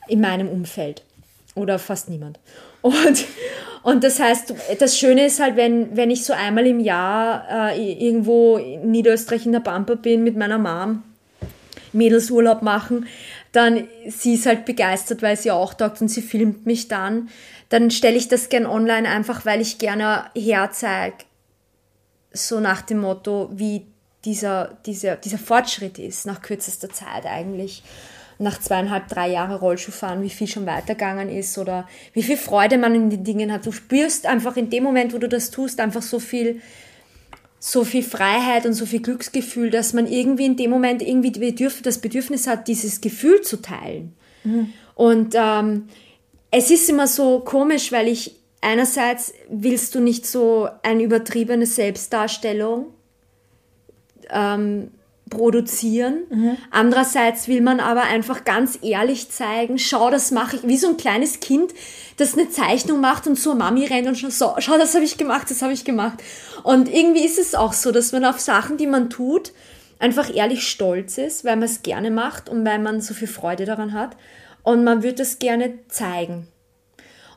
[0.08, 1.04] in meinem Umfeld
[1.54, 2.40] oder fast niemand.
[2.82, 3.26] Und,
[3.84, 7.94] und das heißt, das Schöne ist halt, wenn, wenn ich so einmal im Jahr äh,
[8.04, 11.04] irgendwo in Niederösterreich in der Pampa bin mit meiner Mom,
[11.92, 13.06] Mädelsurlaub machen,
[13.52, 17.30] dann sie ist halt begeistert, weil sie auch taugt und sie filmt mich dann.
[17.70, 21.18] Dann stelle ich das gern online einfach, weil ich gerne herzeige,
[22.34, 23.86] so nach dem Motto, wie
[24.26, 27.84] dieser, dieser, dieser Fortschritt ist, nach kürzester Zeit eigentlich.
[28.40, 32.96] Nach zweieinhalb, drei Jahren Rollschuhfahren, wie viel schon weitergegangen ist oder wie viel Freude man
[32.96, 33.66] in den Dingen hat.
[33.66, 36.60] Du spürst einfach in dem Moment, wo du das tust, einfach so viel,
[37.60, 41.32] so viel Freiheit und so viel Glücksgefühl, dass man irgendwie in dem Moment irgendwie
[41.84, 44.16] das Bedürfnis hat, dieses Gefühl zu teilen.
[44.44, 44.74] Mhm.
[44.96, 45.88] Und ähm,
[46.50, 52.88] es ist immer so komisch, weil ich einerseits willst du nicht so eine übertriebene Selbstdarstellung
[54.30, 54.92] ähm,
[55.30, 56.24] produzieren.
[56.30, 56.58] Mhm.
[56.72, 60.98] Andererseits will man aber einfach ganz ehrlich zeigen, schau, das mache ich, wie so ein
[60.98, 61.74] kleines Kind,
[62.18, 65.18] das eine Zeichnung macht und zur Mami rennt und schon so, schau, das habe ich
[65.18, 66.22] gemacht, das habe ich gemacht.
[66.64, 69.52] Und irgendwie ist es auch so, dass man auf Sachen, die man tut,
[70.00, 73.66] einfach ehrlich stolz ist, weil man es gerne macht und weil man so viel Freude
[73.66, 74.16] daran hat.
[74.62, 76.48] Und man würde das gerne zeigen.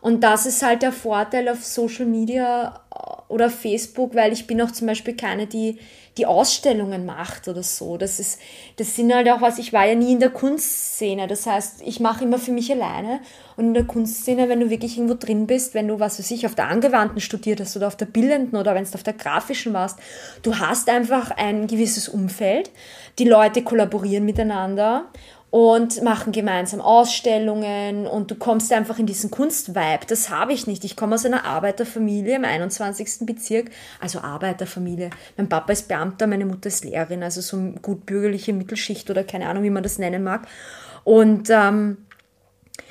[0.07, 4.62] Und das ist halt der Vorteil auf Social Media äh, oder Facebook, weil ich bin
[4.62, 5.81] auch zum Beispiel keine, die
[6.16, 7.97] die Ausstellungen macht oder so.
[7.97, 8.38] Das ist,
[8.77, 11.27] das sind halt auch was, ich war ja nie in der Kunstszene.
[11.27, 13.19] Das heißt, ich mache immer für mich alleine.
[13.57, 16.47] Und in der Kunstszene, wenn du wirklich irgendwo drin bist, wenn du, was weiß ich,
[16.47, 19.73] auf der Angewandten studiert hast oder auf der Bildenden oder wenn du auf der Grafischen
[19.73, 19.99] warst,
[20.45, 22.71] du hast einfach ein gewisses Umfeld.
[23.19, 25.07] Die Leute kollaborieren miteinander
[25.51, 30.01] und machen gemeinsam Ausstellungen und du kommst einfach in diesen Kunstvibe.
[30.07, 30.85] Das habe ich nicht.
[30.85, 33.27] Ich komme aus einer Arbeiterfamilie im 21.
[33.27, 35.11] Bezirk, also Arbeiterfamilie.
[35.37, 39.63] Mein Papa ist Beamter, meine Mutter ist Lehrerin, also so gutbürgerliche Mittelschicht oder keine Ahnung,
[39.63, 40.47] wie man das nennen mag.
[41.05, 41.99] Und ähm,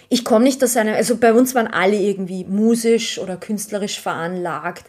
[0.08, 4.86] ich komme nicht aus einer, also bei uns waren alle irgendwie musisch oder künstlerisch veranlagt.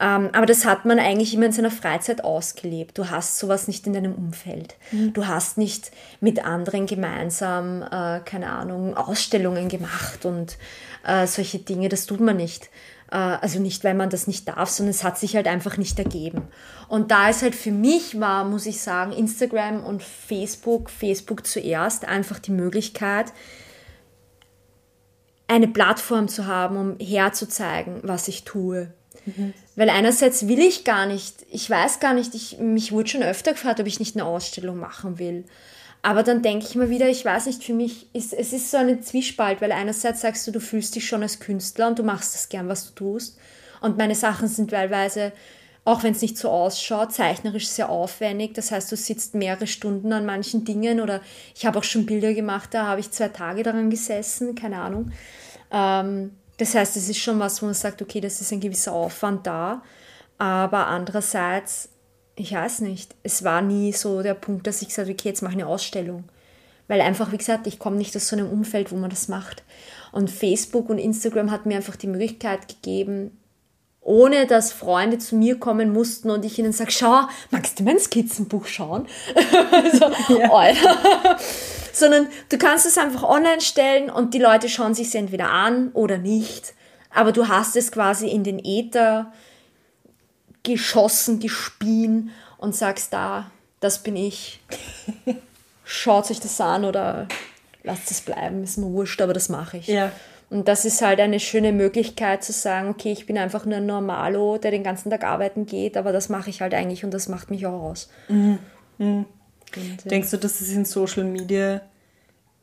[0.00, 2.96] Ähm, aber das hat man eigentlich immer in seiner Freizeit ausgelebt.
[2.96, 4.76] Du hast sowas nicht in deinem Umfeld.
[4.92, 5.12] Mhm.
[5.12, 10.56] Du hast nicht mit anderen gemeinsam, äh, keine Ahnung, Ausstellungen gemacht und
[11.06, 11.90] äh, solche Dinge.
[11.90, 12.70] Das tut man nicht.
[13.10, 15.98] Äh, also nicht, weil man das nicht darf, sondern es hat sich halt einfach nicht
[15.98, 16.48] ergeben.
[16.88, 22.08] Und da ist halt für mich war, muss ich sagen, Instagram und Facebook, Facebook zuerst,
[22.08, 23.34] einfach die Möglichkeit,
[25.46, 28.94] eine Plattform zu haben, um herzuzeigen, was ich tue,
[29.26, 29.52] Mhm.
[29.76, 33.52] Weil einerseits will ich gar nicht, ich weiß gar nicht, ich, mich wurde schon öfter
[33.52, 35.44] gefragt, ob ich nicht eine Ausstellung machen will.
[36.02, 38.78] Aber dann denke ich mir wieder, ich weiß nicht, für mich ist es ist so
[38.78, 42.34] eine Zwiespalt, weil einerseits sagst du, du fühlst dich schon als Künstler und du machst
[42.34, 43.38] das gern, was du tust.
[43.82, 45.32] Und meine Sachen sind teilweise,
[45.84, 48.54] auch wenn es nicht so ausschaut, zeichnerisch sehr aufwendig.
[48.54, 51.20] Das heißt, du sitzt mehrere Stunden an manchen Dingen oder
[51.54, 55.12] ich habe auch schon Bilder gemacht, da habe ich zwei Tage daran gesessen, keine Ahnung.
[55.70, 58.92] Ähm, das heißt, es ist schon was, wo man sagt, okay, das ist ein gewisser
[58.92, 59.82] Aufwand da.
[60.36, 61.88] Aber andererseits,
[62.36, 65.40] ich weiß nicht, es war nie so der Punkt, dass ich gesagt habe, okay, jetzt
[65.40, 66.24] mache ich eine Ausstellung.
[66.86, 69.62] Weil einfach, wie gesagt, ich komme nicht aus so einem Umfeld, wo man das macht.
[70.12, 73.38] Und Facebook und Instagram hat mir einfach die Möglichkeit gegeben,
[74.02, 77.98] ohne dass Freunde zu mir kommen mussten und ich ihnen sage, schau, magst du mein
[77.98, 79.06] Skizzenbuch schauen?
[79.72, 81.38] also, ja.
[81.92, 85.90] Sondern du kannst es einfach online stellen und die Leute schauen sich es entweder an
[85.92, 86.74] oder nicht.
[87.12, 89.32] Aber du hast es quasi in den Äther
[90.62, 93.50] geschossen, gespien und sagst da,
[93.80, 94.60] das bin ich.
[95.84, 97.26] Schaut euch das an oder
[97.82, 99.88] lasst es bleiben, ist mir wurscht, aber das mache ich.
[99.88, 100.12] Ja.
[100.50, 103.86] Und das ist halt eine schöne Möglichkeit zu sagen, okay, ich bin einfach nur ein
[103.86, 107.28] Normalo, der den ganzen Tag arbeiten geht, aber das mache ich halt eigentlich und das
[107.28, 108.10] macht mich auch aus.
[108.28, 108.58] Mhm.
[108.98, 109.26] Mhm.
[110.04, 111.80] Denkst du, dass es in Social Media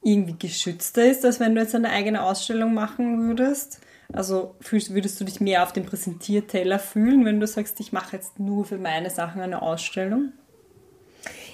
[0.04, 3.80] irgendwie geschützter ist, als wenn du jetzt eine eigene Ausstellung machen würdest?
[4.13, 8.15] Also fühlst, würdest du dich mehr auf dem Präsentierteller fühlen, wenn du sagst, ich mache
[8.15, 10.32] jetzt nur für meine Sachen eine Ausstellung?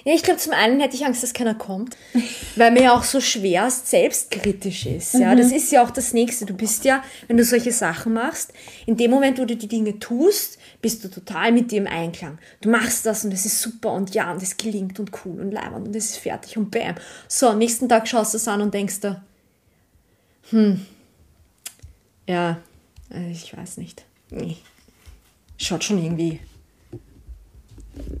[0.04, 1.96] Ja, ich glaube, zum einen hätte ich Angst, dass keiner kommt,
[2.56, 5.14] weil mir ja auch so schwer selbstkritisch ist.
[5.14, 5.38] Ja, mhm.
[5.38, 6.44] das ist ja auch das Nächste.
[6.44, 8.52] Du bist ja, wenn du solche Sachen machst,
[8.86, 12.36] in dem Moment, wo du die Dinge tust, bist du total mit dir im Einklang.
[12.60, 15.50] Du machst das und es ist super und ja, und es gelingt und cool und
[15.50, 16.96] leibend und es ist fertig und bam.
[17.26, 19.18] So, am nächsten Tag schaust du es an und denkst du,
[20.50, 20.84] hm,
[22.28, 22.58] ja,
[23.10, 24.04] äh, ich weiß nicht.
[24.28, 24.58] Nee.
[25.56, 26.40] Schaut schon irgendwie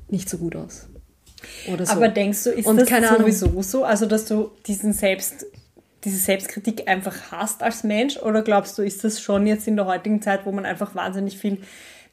[0.08, 0.86] nicht so gut aus.
[1.70, 1.92] Oder so.
[1.92, 3.62] Aber denkst du, ist und das sowieso Ahnung.
[3.62, 3.84] so?
[3.84, 5.44] Also, dass du diesen Selbst,
[6.02, 8.16] diese Selbstkritik einfach hast als Mensch?
[8.16, 11.36] Oder glaubst du, ist das schon jetzt in der heutigen Zeit, wo man einfach wahnsinnig
[11.36, 11.58] viel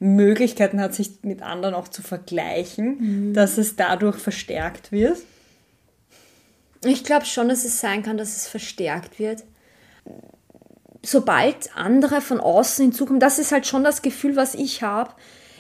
[0.02, 3.34] Möglichkeiten hat, sich mit anderen auch zu vergleichen, mhm.
[3.36, 5.18] dass es dadurch verstärkt wird?
[6.84, 9.44] Ich glaube schon, dass es sein kann, dass es verstärkt wird.
[11.04, 15.12] Sobald andere von außen hinzukommen, das ist halt schon das Gefühl, was ich habe,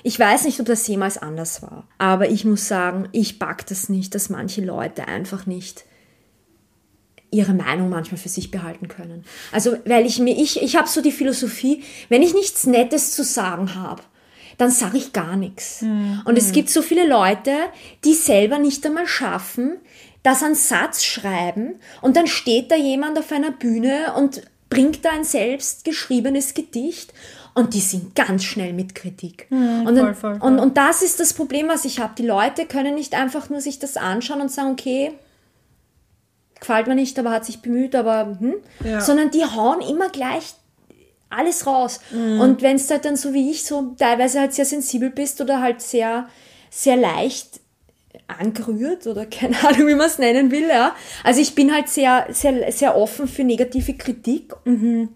[0.04, 3.89] ich weiß nicht, ob das jemals anders war, aber ich muss sagen, ich pack das
[3.89, 5.86] nicht, dass manche Leute einfach nicht
[7.30, 9.23] ihre Meinung manchmal für sich behalten können.
[9.51, 13.23] Also, weil ich mir, ich, ich habe so die Philosophie, wenn ich nichts Nettes zu
[13.23, 14.01] sagen habe,
[14.58, 15.82] dann sage ich gar nichts.
[15.82, 16.22] Mhm.
[16.26, 16.54] Und es hm.
[16.54, 17.54] gibt so viele Leute,
[18.04, 19.78] die selber nicht einmal schaffen,
[20.24, 25.10] dass einen Satz schreiben und dann steht da jemand auf einer Bühne und bringt da
[25.12, 27.14] ein selbst geschriebenes Gedicht
[27.54, 29.48] und die sind ganz schnell mit Kritik.
[29.50, 30.50] Mhm, und, voll, voll, voll.
[30.50, 32.14] Und, und das ist das Problem, was ich habe.
[32.18, 35.12] Die Leute können nicht einfach nur sich das anschauen und sagen, okay,
[36.60, 39.02] gefällt mir nicht, aber hat sich bemüht, aber hm, ja.
[39.02, 40.54] sondern die hauen immer gleich
[41.32, 42.00] alles raus.
[42.12, 42.39] Mhm.
[42.39, 45.62] Und wenn es halt dann so wie ich so teilweise halt sehr sensibel bist oder
[45.62, 46.28] halt sehr,
[46.70, 47.60] sehr leicht
[48.28, 50.96] angerührt oder keine Ahnung, wie man es nennen will, ja.
[51.24, 54.54] Also ich bin halt sehr, sehr, sehr offen für negative Kritik.
[54.65, 55.10] Mhm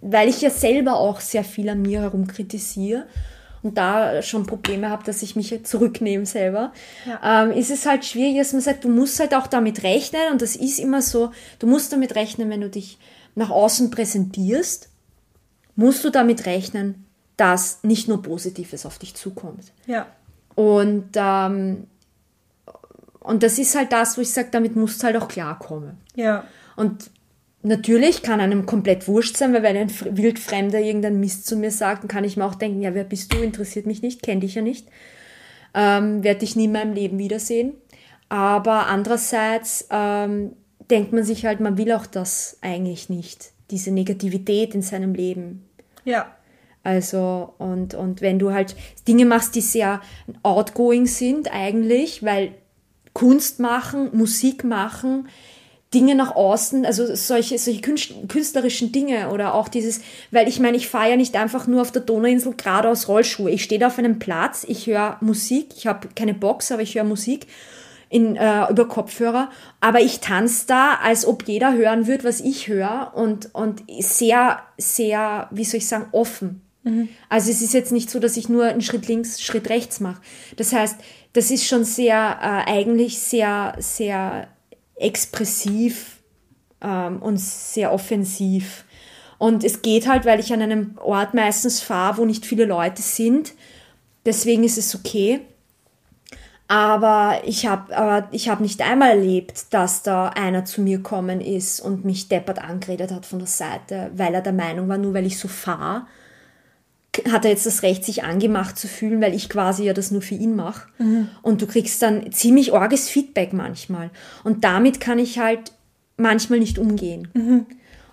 [0.00, 3.06] weil ich ja selber auch sehr viel an mir herum kritisiere
[3.62, 6.72] und da schon Probleme habe, dass ich mich zurücknehme selber,
[7.06, 7.44] ja.
[7.44, 10.40] ähm, ist es halt schwierig, dass man sagt, du musst halt auch damit rechnen und
[10.40, 12.98] das ist immer so, du musst damit rechnen, wenn du dich
[13.34, 14.89] nach außen präsentierst,
[15.80, 19.72] musst du damit rechnen, dass nicht nur Positives auf dich zukommt.
[19.86, 20.06] Ja.
[20.54, 21.86] Und, ähm,
[23.20, 25.96] und das ist halt das, wo ich sage, damit musst du halt auch klarkommen.
[26.14, 26.44] Ja.
[26.76, 27.10] Und
[27.62, 31.70] natürlich kann einem komplett wurscht sein, weil wenn ein Fr- Wildfremder irgendeinen Mist zu mir
[31.70, 34.40] sagt, dann kann ich mir auch denken, ja, wer bist du, interessiert mich nicht, kenne
[34.40, 34.86] dich ja nicht,
[35.72, 37.72] ähm, werde dich nie in meinem Leben wiedersehen.
[38.28, 40.52] Aber andererseits ähm,
[40.90, 45.64] denkt man sich halt, man will auch das eigentlich nicht, diese Negativität in seinem Leben.
[46.04, 46.34] Ja.
[46.82, 48.74] Also, und, und wenn du halt
[49.06, 50.00] Dinge machst, die sehr
[50.42, 52.52] outgoing sind eigentlich, weil
[53.12, 55.28] Kunst machen, Musik machen,
[55.92, 60.76] Dinge nach außen, also solche, solche künst- künstlerischen Dinge oder auch dieses, weil ich meine,
[60.76, 63.50] ich fahre ja nicht einfach nur auf der Donauinsel geradeaus Rollschuhe.
[63.50, 66.94] Ich stehe da auf einem Platz, ich höre Musik, ich habe keine Box, aber ich
[66.94, 67.48] höre Musik
[68.10, 72.68] in, äh, über Kopfhörer, aber ich tanze da, als ob jeder hören wird, was ich
[72.68, 76.60] höre und, und sehr, sehr, wie soll ich sagen, offen.
[77.28, 80.20] Also es ist jetzt nicht so, dass ich nur einen Schritt links, Schritt rechts mache.
[80.56, 80.96] Das heißt,
[81.32, 84.48] das ist schon sehr, äh, eigentlich sehr, sehr
[84.96, 86.18] expressiv
[86.80, 88.84] ähm, und sehr offensiv.
[89.38, 93.02] Und es geht halt, weil ich an einem Ort meistens fahre, wo nicht viele Leute
[93.02, 93.54] sind.
[94.26, 95.40] Deswegen ist es okay.
[96.70, 101.40] Aber ich habe aber ich hab nicht einmal erlebt, dass da einer zu mir gekommen
[101.40, 105.12] ist und mich deppert angeredet hat von der Seite, weil er der Meinung war, nur
[105.12, 106.06] weil ich so fahre,
[107.28, 110.22] hat er jetzt das Recht, sich angemacht zu fühlen, weil ich quasi ja das nur
[110.22, 110.86] für ihn mache.
[111.42, 114.10] Und du kriegst dann ziemlich orges Feedback manchmal.
[114.44, 115.72] Und damit kann ich halt
[116.18, 117.26] manchmal nicht umgehen.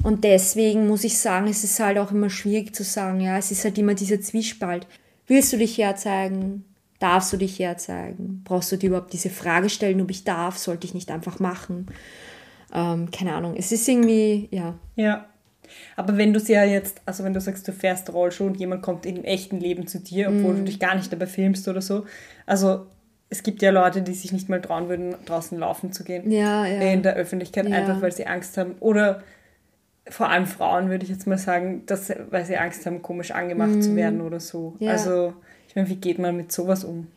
[0.02, 3.52] Und deswegen muss ich sagen, es ist halt auch immer schwierig zu sagen, ja, es
[3.52, 4.88] ist halt immer dieser Zwiespalt.
[5.28, 6.66] Willst du dich herzeigen?
[7.00, 8.42] Darfst du dich herzeigen?
[8.44, 10.58] Brauchst du dir überhaupt diese Frage stellen, ob ich darf?
[10.58, 11.88] Sollte ich nicht einfach machen?
[12.74, 13.56] Ähm, keine Ahnung.
[13.58, 14.74] Es ist irgendwie, ja.
[14.96, 15.26] Ja.
[15.96, 18.82] Aber wenn du es ja jetzt, also wenn du sagst, du fährst Rollschuh und jemand
[18.82, 20.58] kommt im echten Leben zu dir, obwohl Mhm.
[20.60, 22.06] du dich gar nicht dabei filmst oder so.
[22.46, 22.88] Also
[23.30, 26.32] es gibt ja Leute, die sich nicht mal trauen würden, draußen laufen zu gehen.
[26.32, 26.82] Ja, ja.
[26.92, 27.76] In der Öffentlichkeit, Ja.
[27.76, 28.76] einfach weil sie Angst haben.
[28.80, 29.24] Oder
[30.10, 33.84] vor allem Frauen, würde ich jetzt mal sagen, dass, weil sie Angst haben, komisch angemacht
[33.84, 34.76] zu werden oder so.
[34.80, 34.86] Mhm.
[34.86, 34.92] Ja.
[34.94, 35.34] Also,
[35.68, 37.08] ich meine, wie geht man mit sowas um?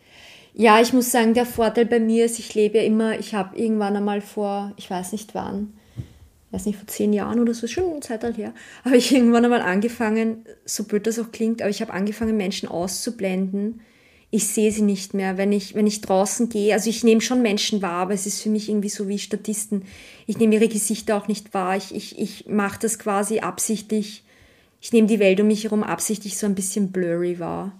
[0.52, 3.56] Ja, ich muss sagen, der Vorteil bei mir ist, ich lebe ja immer, ich habe
[3.56, 7.66] irgendwann einmal vor, ich weiß nicht wann, ich weiß nicht, vor zehn Jahren oder so,
[7.68, 8.52] schon eine Zeit her,
[8.84, 12.68] habe ich irgendwann einmal angefangen, so blöd das auch klingt, aber ich habe angefangen, Menschen
[12.68, 13.80] auszublenden.
[14.32, 16.72] Ich sehe sie nicht mehr, wenn ich, wenn ich draußen gehe.
[16.72, 19.82] Also ich nehme schon Menschen wahr, aber es ist für mich irgendwie so wie Statisten.
[20.28, 21.76] Ich nehme ihre Gesichter auch nicht wahr.
[21.76, 24.22] Ich, ich, ich mache das quasi absichtlich.
[24.80, 27.72] Ich nehme die Welt um mich herum absichtlich so ein bisschen blurry wahr.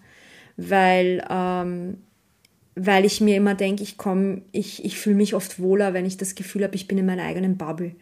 [0.69, 1.97] Weil ähm,
[2.77, 6.17] weil ich mir immer denke, ich komme, ich, ich fühle mich oft wohler, wenn ich
[6.17, 7.95] das Gefühl habe, ich bin in meiner eigenen Bubble.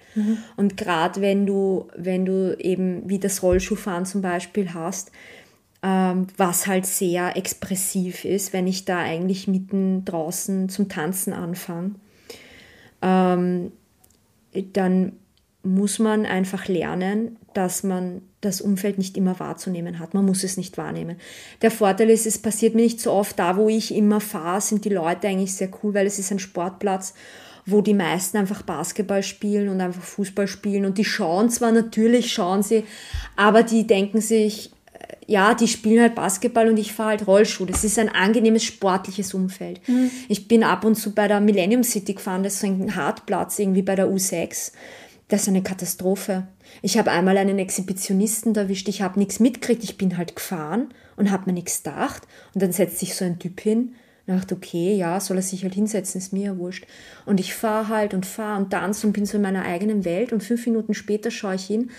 [0.57, 5.11] Und gerade wenn du, wenn du eben wie das Rollschuhfahren zum Beispiel hast,
[5.83, 11.95] ähm, was halt sehr expressiv ist, wenn ich da eigentlich mitten draußen zum Tanzen anfange,
[13.01, 13.73] ähm,
[14.73, 15.13] dann
[15.63, 20.15] muss man einfach lernen, dass man das Umfeld nicht immer wahrzunehmen hat.
[20.15, 21.17] Man muss es nicht wahrnehmen.
[21.63, 23.39] Der Vorteil ist, es passiert mir nicht so oft.
[23.39, 26.39] Da, wo ich immer fahre, sind die Leute eigentlich sehr cool, weil es ist ein
[26.39, 27.15] Sportplatz,
[27.67, 30.85] wo die meisten einfach Basketball spielen und einfach Fußball spielen.
[30.85, 32.85] Und die schauen zwar natürlich, schauen sie,
[33.35, 37.67] aber die denken sich, äh, ja, die spielen halt Basketball und ich fahre halt Rollschuh.
[37.67, 39.81] Das ist ein angenehmes sportliches Umfeld.
[40.29, 43.59] Ich bin ab und zu bei der Millennium City gefahren, das ist so ein Hartplatz
[43.59, 44.73] irgendwie bei der U6.
[45.29, 46.49] Das ist eine Katastrophe.
[46.81, 51.31] Ich habe einmal einen Exhibitionisten erwischt, ich habe nichts mitgekriegt, ich bin halt gefahren und
[51.31, 52.27] habe mir nichts gedacht.
[52.55, 53.95] Und dann setzt sich so ein Typ hin
[54.27, 56.87] und dachte, okay, ja, soll er sich halt hinsetzen, ist mir ja wurscht.
[57.27, 60.33] Und ich fahre halt und fahre und tanze und bin so in meiner eigenen Welt
[60.33, 61.91] und fünf Minuten später schaue ich hin,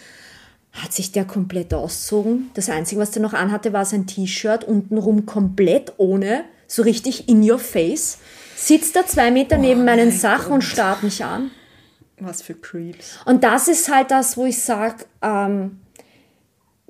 [0.71, 2.49] hat sich der komplett ausgezogen.
[2.55, 7.47] Das Einzige, was der noch anhatte, war sein T-Shirt, untenrum komplett ohne, so richtig in
[7.47, 8.17] your face.
[8.55, 11.51] Sitzt da zwei Meter neben meinen Sachen und starrt mich an.
[12.21, 13.19] Was für Creeps.
[13.25, 15.79] Und das ist halt das, wo ich sage, ähm,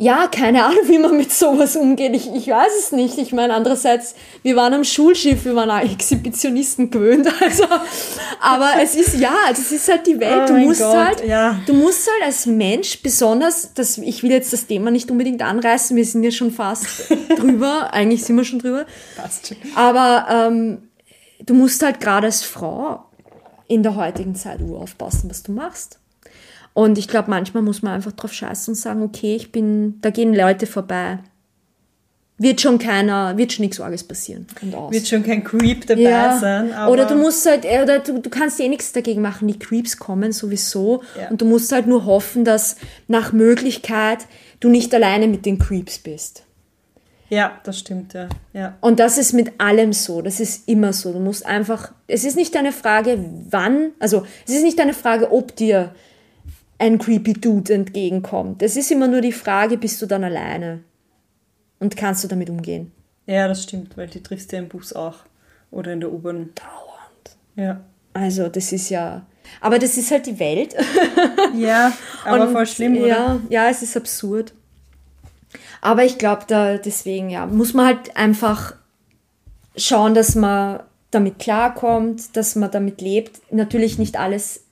[0.02, 2.16] ja, keine Ahnung, wie man mit sowas umgeht.
[2.16, 3.18] Ich, ich weiß es nicht.
[3.18, 7.28] Ich meine, andererseits, wir waren am Schulschiff, wir waren alle Exhibitionisten gewöhnt.
[7.42, 7.66] Also,
[8.42, 10.50] aber es ist, ja, das ist halt die Welt.
[10.50, 11.60] Oh du musst Gott, halt, ja.
[11.66, 15.98] du musst halt als Mensch besonders, das, ich will jetzt das Thema nicht unbedingt anreißen,
[15.98, 18.86] wir sind ja schon fast drüber, eigentlich sind wir schon drüber.
[19.18, 19.58] Passt schon.
[19.76, 20.90] Aber ähm,
[21.44, 23.09] du musst halt gerade als Frau
[23.70, 26.00] in der heutigen Zeit Uhr aufpassen, was du machst.
[26.74, 30.10] Und ich glaube, manchmal muss man einfach drauf scheißen und sagen, okay, ich bin, da
[30.10, 31.20] gehen Leute vorbei.
[32.38, 34.48] wird schon keiner, wird schon nichts Arges passieren.
[34.90, 36.40] Wird schon kein Creep dabei ja.
[36.40, 36.74] sein.
[36.88, 39.48] Oder du musst halt, äh, oder du, du kannst eh nichts dagegen machen.
[39.48, 41.04] Die Creeps kommen sowieso.
[41.20, 41.30] Ja.
[41.30, 44.26] Und du musst halt nur hoffen, dass nach Möglichkeit
[44.62, 46.44] du nicht alleine mit den Creeps bist.
[47.30, 48.28] Ja, das stimmt, ja.
[48.54, 48.78] ja.
[48.82, 50.22] Und das ist mit allem so.
[50.22, 51.14] Das ist immer so.
[51.14, 55.32] Du musst einfach, es ist nicht eine Frage, wann, also es ist nicht eine Frage,
[55.32, 55.94] ob dir
[56.80, 58.64] ein creepy Dude entgegenkommt.
[58.64, 60.84] Es ist immer nur die Frage, bist du dann alleine?
[61.80, 62.92] Und kannst du damit umgehen?
[63.26, 65.18] Ja, das stimmt, weil die triffst du ja im Bus auch.
[65.72, 66.50] Oder in der U-Bahn.
[66.56, 67.38] Dauernd.
[67.56, 67.82] Ja.
[68.14, 69.26] Also, das ist ja.
[69.62, 70.76] Aber das ist halt die Welt.
[71.56, 71.92] Ja,
[72.26, 73.08] aber Und, voll schlimm, oder?
[73.08, 74.54] Ja, ja, es ist absurd.
[75.82, 78.76] Aber ich glaube, da deswegen, ja, muss man halt einfach
[79.76, 83.42] schauen, dass man damit klarkommt, dass man damit lebt.
[83.52, 84.66] Natürlich nicht alles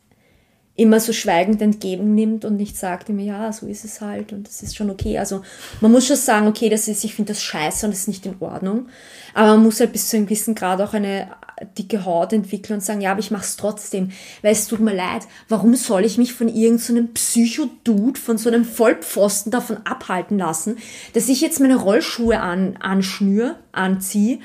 [0.78, 4.62] immer so schweigend entgegennimmt und nicht sagt immer, ja, so ist es halt und das
[4.62, 5.18] ist schon okay.
[5.18, 5.42] Also
[5.82, 8.26] man muss schon sagen, okay, das ist, ich finde das scheiße und das ist nicht
[8.28, 8.88] in Ordnung.
[9.34, 11.30] Aber man muss halt bis zu einem gewissen Grad auch eine
[11.78, 14.12] dicke Haut entwickeln und sagen, ja, aber ich mach's trotzdem,
[14.44, 15.24] weil es tut mir leid.
[15.50, 20.78] Warum soll ich mich von irgendeinem so Psycho-Dude, von so einem Vollpfosten davon abhalten lassen,
[21.14, 24.38] dass ich jetzt meine Rollschuhe an, anschnür, anziehe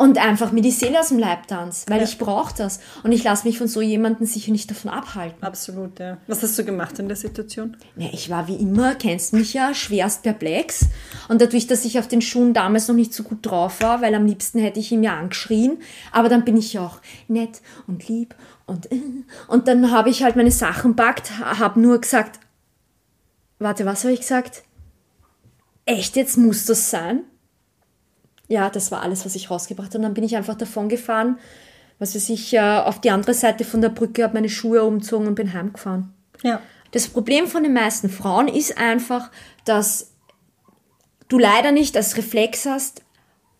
[0.00, 2.80] und einfach mir die Seele aus dem Leib tanze, weil ich brauche das.
[3.02, 5.42] Und ich lasse mich von so jemandem sicher nicht davon abhalten.
[5.42, 6.16] Absolut, ja.
[6.26, 7.76] Was hast du gemacht in der Situation?
[7.96, 10.86] Ja, ich war wie immer, kennst mich ja, schwerst perplex.
[11.28, 14.14] Und dadurch, dass ich auf den Schuhen damals noch nicht so gut drauf war, weil
[14.14, 15.76] am liebsten hätte ich ihn ja angeschrien,
[16.12, 18.34] aber dann bin ich ja auch nett und lieb
[18.64, 19.02] und äh.
[19.48, 22.40] und dann habe ich halt meine Sachen packt, habe nur gesagt,
[23.58, 24.62] warte, was habe ich gesagt?
[25.84, 27.24] Echt, jetzt muss das sein?
[28.50, 29.98] Ja, das war alles, was ich rausgebracht habe.
[29.98, 31.38] Und dann bin ich einfach davon gefahren,
[32.00, 35.28] was weiß ich, äh, auf die andere Seite von der Brücke, habe meine Schuhe umgezogen
[35.28, 36.12] und bin heimgefahren.
[36.42, 36.60] Ja.
[36.90, 39.30] Das Problem von den meisten Frauen ist einfach,
[39.64, 40.10] dass
[41.28, 43.02] du leider nicht als Reflex hast,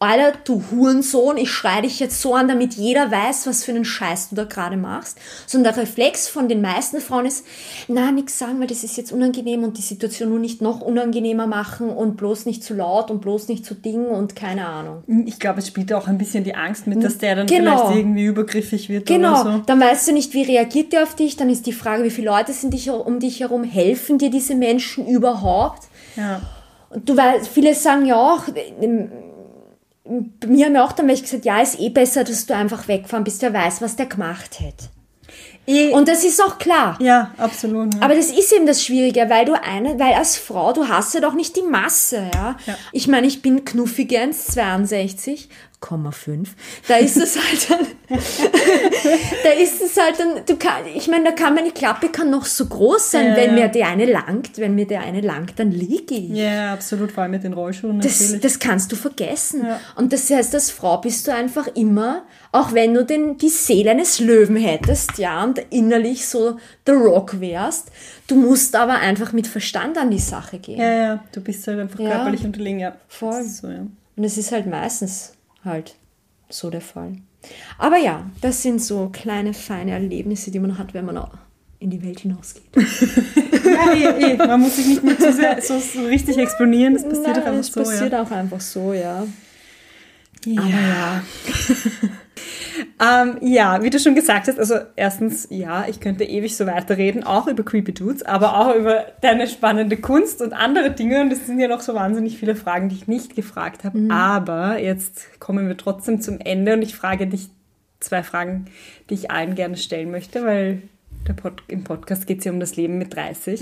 [0.02, 3.84] Alter, du Hurensohn, ich schreie dich jetzt so an, damit jeder weiß, was für einen
[3.84, 5.18] Scheiß du da gerade machst.
[5.46, 7.44] Sondern der Reflex von den meisten Frauen ist,
[7.86, 11.46] na, nix sagen, weil das ist jetzt unangenehm und die Situation nur nicht noch unangenehmer
[11.46, 15.04] machen und bloß nicht zu laut und bloß nicht zu Ding und keine Ahnung.
[15.26, 17.76] Ich glaube, es spielt auch ein bisschen die Angst mit, dass der dann Genau.
[17.76, 19.62] vielleicht irgendwie übergriffig wird Genau, oder so.
[19.66, 22.30] dann weißt du nicht, wie reagiert der auf dich, dann ist die Frage, wie viele
[22.30, 25.88] Leute sind dich, um dich herum, helfen dir diese Menschen überhaupt?
[26.16, 26.40] Ja.
[26.88, 28.44] Und du weißt, viele sagen ja auch,
[30.46, 33.24] mir haben ja auch dann welche gesagt, ja, ist eh besser, dass du einfach wegfahren
[33.24, 34.86] bist, wer weiß, was der gemacht hätte.
[35.66, 36.96] Eh, Und das ist auch klar.
[37.00, 37.94] ja, absolut.
[37.94, 38.00] Ja.
[38.02, 41.20] Aber das ist eben das Schwierige, weil du eine, weil als Frau, du hast ja
[41.20, 42.56] doch nicht die Masse, ja.
[42.66, 42.74] Ja.
[42.92, 45.48] Ich meine, ich bin knuffige 1,62,
[45.80, 46.48] 1,5.
[46.88, 47.86] Da ist es halt dann,
[49.44, 52.44] da ist es halt dann, du kann, ich meine, da kann meine Klappe kann noch
[52.44, 53.64] so groß sein, Ja, wenn ja.
[53.64, 56.30] mir der eine langt, wenn mir der eine langt, dann liege ich.
[56.30, 58.40] ja, absolut, vor allem mit den Rollschuhen Das, natürlich.
[58.42, 59.64] das kannst du vergessen.
[59.66, 59.80] Ja.
[59.96, 62.22] Und das heißt, als Frau bist du einfach immer,
[62.52, 67.40] auch wenn du den, die Seele eines Löwen hättest, ja, und innerlich so The Rock
[67.40, 67.88] wärst,
[68.26, 70.78] du musst aber einfach mit Verstand an die Sache gehen.
[70.78, 72.10] ja, ja, du bist halt einfach Ja.
[72.10, 72.94] körperlich unterlegen, ja.
[73.08, 73.42] Voll.
[73.44, 73.86] So, ja.
[74.16, 75.32] Und es ist halt meistens
[75.64, 75.96] halt
[76.48, 77.16] so der Fall.
[77.78, 81.30] Aber ja, das sind so kleine, feine Erlebnisse, die man hat, wenn man auch
[81.78, 82.64] in die Welt hinausgeht.
[82.76, 84.36] ja eh, eh.
[84.36, 87.54] Man muss sich nicht mehr zu sehr so, so richtig exponieren, das passiert Nein, einfach
[87.54, 87.80] es so.
[87.80, 88.22] passiert ja.
[88.22, 89.26] auch einfach so, ja.
[90.44, 90.62] Ja.
[90.62, 91.22] Aber ja,
[93.00, 97.24] Ähm, ja, wie du schon gesagt hast, also erstens, ja, ich könnte ewig so weiterreden,
[97.24, 101.20] auch über Creepy Dudes, aber auch über deine spannende Kunst und andere Dinge.
[101.20, 103.98] Und es sind ja noch so wahnsinnig viele Fragen, die ich nicht gefragt habe.
[104.10, 107.48] Aber jetzt kommen wir trotzdem zum Ende und ich frage dich
[108.00, 108.66] zwei Fragen,
[109.08, 110.82] die ich allen gerne stellen möchte, weil
[111.36, 113.60] Pod im Podcast geht es ja um das Leben mit 30.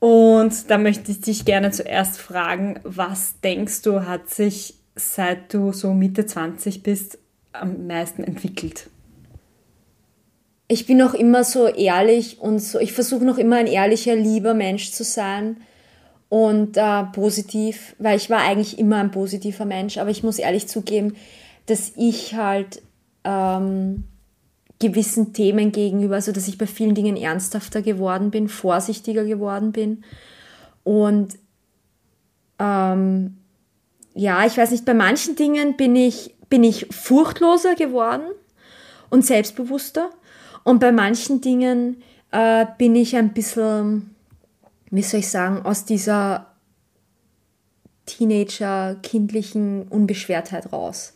[0.00, 5.72] Und da möchte ich dich gerne zuerst fragen, was denkst du, hat sich seit du
[5.72, 7.18] so Mitte 20 bist
[7.52, 8.88] am meisten entwickelt?
[10.70, 14.54] ich bin noch immer so ehrlich und so, ich versuche noch immer ein ehrlicher, lieber
[14.54, 15.56] Mensch zu sein
[16.28, 20.68] und äh, positiv, weil ich war eigentlich immer ein positiver Mensch, aber ich muss ehrlich
[20.68, 21.16] zugeben,
[21.66, 22.82] dass ich halt
[23.24, 24.04] ähm,
[24.78, 30.04] gewissen Themen gegenüber, also dass ich bei vielen Dingen ernsthafter geworden bin, vorsichtiger geworden bin
[30.84, 31.36] und
[32.60, 33.38] ähm,
[34.14, 38.26] ja, ich weiß nicht, bei manchen Dingen bin ich, bin ich furchtloser geworden
[39.08, 40.10] und selbstbewusster.
[40.64, 44.14] Und bei manchen Dingen äh, bin ich ein bisschen,
[44.90, 46.46] wie soll ich sagen, aus dieser
[48.06, 51.14] Teenager-kindlichen Unbeschwertheit raus.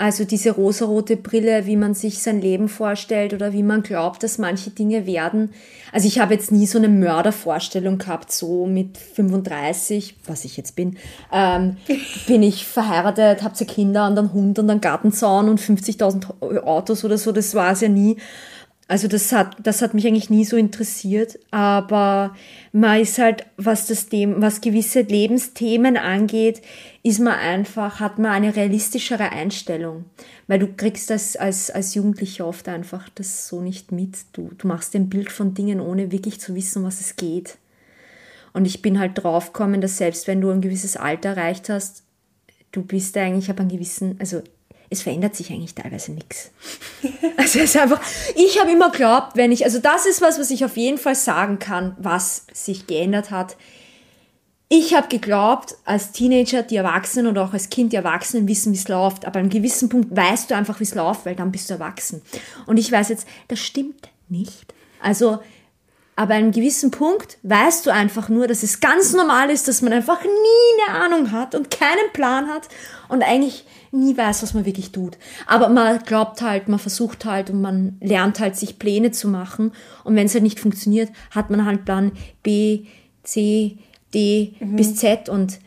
[0.00, 4.38] Also diese rosarote Brille, wie man sich sein Leben vorstellt oder wie man glaubt, dass
[4.38, 5.50] manche Dinge werden.
[5.92, 10.74] Also ich habe jetzt nie so eine Mördervorstellung gehabt, so mit 35, was ich jetzt
[10.74, 10.96] bin,
[11.30, 11.76] ähm,
[12.26, 17.04] bin ich verheiratet, habe zwei Kinder und einen Hund und einen Gartenzaun und 50.000 Autos
[17.04, 18.16] oder so, das war es ja nie.
[18.90, 22.34] Also das hat, das hat mich eigentlich nie so interessiert, aber
[22.72, 26.60] man ist halt, was das Thema, was gewisse Lebensthemen angeht,
[27.04, 30.06] ist man einfach, hat man eine realistischere Einstellung.
[30.48, 34.16] Weil du kriegst das als, als Jugendlicher oft einfach das so nicht mit.
[34.32, 37.58] Du, du machst ein Bild von Dingen, ohne wirklich zu wissen, was es geht.
[38.54, 42.02] Und ich bin halt draufgekommen, dass selbst wenn du ein gewisses Alter erreicht hast,
[42.72, 44.42] du bist eigentlich ab einem gewissen, also
[44.90, 46.50] es verändert sich eigentlich teilweise nichts.
[47.36, 48.00] Also es ist einfach,
[48.34, 51.14] ich habe immer geglaubt, wenn ich, also das ist was, was ich auf jeden Fall
[51.14, 53.56] sagen kann, was sich geändert hat.
[54.68, 58.76] Ich habe geglaubt, als Teenager, die Erwachsenen oder auch als Kind, die Erwachsenen wissen, wie
[58.76, 59.24] es läuft.
[59.24, 61.74] Aber an einem gewissen Punkt weißt du einfach, wie es läuft, weil dann bist du
[61.74, 62.22] erwachsen.
[62.66, 64.74] Und ich weiß jetzt, das stimmt nicht.
[65.00, 65.40] Also
[66.20, 69.80] aber an einem gewissen Punkt weißt du einfach nur, dass es ganz normal ist, dass
[69.80, 72.68] man einfach nie eine Ahnung hat und keinen Plan hat
[73.08, 75.16] und eigentlich nie weiß, was man wirklich tut.
[75.46, 79.72] Aber man glaubt halt, man versucht halt und man lernt halt, sich Pläne zu machen.
[80.04, 82.12] Und wenn es halt nicht funktioniert, hat man halt Plan
[82.42, 82.80] B,
[83.22, 83.78] C,
[84.12, 84.76] D mhm.
[84.76, 85.58] bis Z und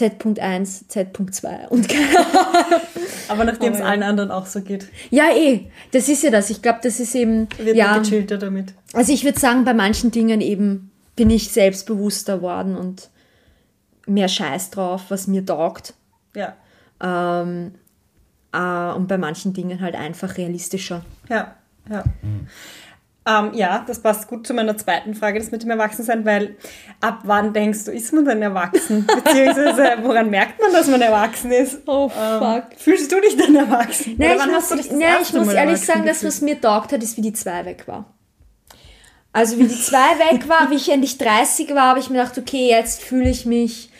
[0.00, 2.80] Z.1, Z.2 und keine Ahnung.
[3.28, 4.88] Aber nachdem es allen anderen auch so geht.
[5.10, 5.66] Ja, eh.
[5.92, 6.48] Das ist ja das.
[6.48, 7.48] Ich glaube, das ist eben.
[7.58, 8.72] Wird ja, gechillter damit.
[8.94, 13.10] Also ich würde sagen, bei manchen Dingen eben bin ich selbstbewusster worden und
[14.06, 15.92] mehr Scheiß drauf, was mir taugt.
[16.34, 16.56] Ja.
[17.02, 17.72] Ähm,
[18.52, 21.04] äh, und bei manchen Dingen halt einfach realistischer.
[21.28, 21.56] Ja,
[21.90, 22.04] ja.
[22.22, 22.48] Mhm.
[23.30, 26.56] Ähm, ja, das passt gut zu meiner zweiten Frage, das mit dem Erwachsensein, weil
[27.00, 29.06] ab wann denkst du, ist man denn erwachsen?
[29.24, 31.82] Beziehungsweise woran merkt man, dass man erwachsen ist?
[31.86, 32.64] Oh ähm, fuck.
[32.70, 34.16] Ähm, fühlst du dich denn erwachsen?
[34.18, 37.22] Nein, ich muss, nein, ich muss ehrlich sagen, das, was mir taugt hat, ist, wie
[37.22, 38.06] die zwei weg war.
[39.32, 39.98] Also wie die zwei
[40.32, 43.46] weg war, wie ich endlich 30 war, habe ich mir gedacht, okay, jetzt fühle ich
[43.46, 43.90] mich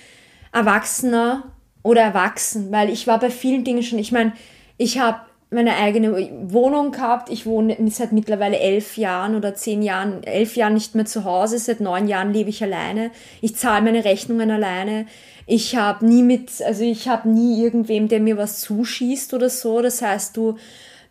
[0.52, 1.52] erwachsener
[1.82, 4.32] oder erwachsen, weil ich war bei vielen Dingen schon, ich meine,
[4.76, 5.20] ich habe
[5.50, 7.28] meine eigene Wohnung gehabt.
[7.28, 11.58] Ich wohne seit mittlerweile elf Jahren oder zehn Jahren, elf Jahren nicht mehr zu Hause.
[11.58, 13.10] Seit neun Jahren lebe ich alleine.
[13.40, 15.06] Ich zahle meine Rechnungen alleine.
[15.46, 19.82] Ich habe nie mit, also ich habe nie irgendwem, der mir was zuschießt oder so.
[19.82, 20.56] Das heißt, du,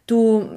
[0.08, 0.48] du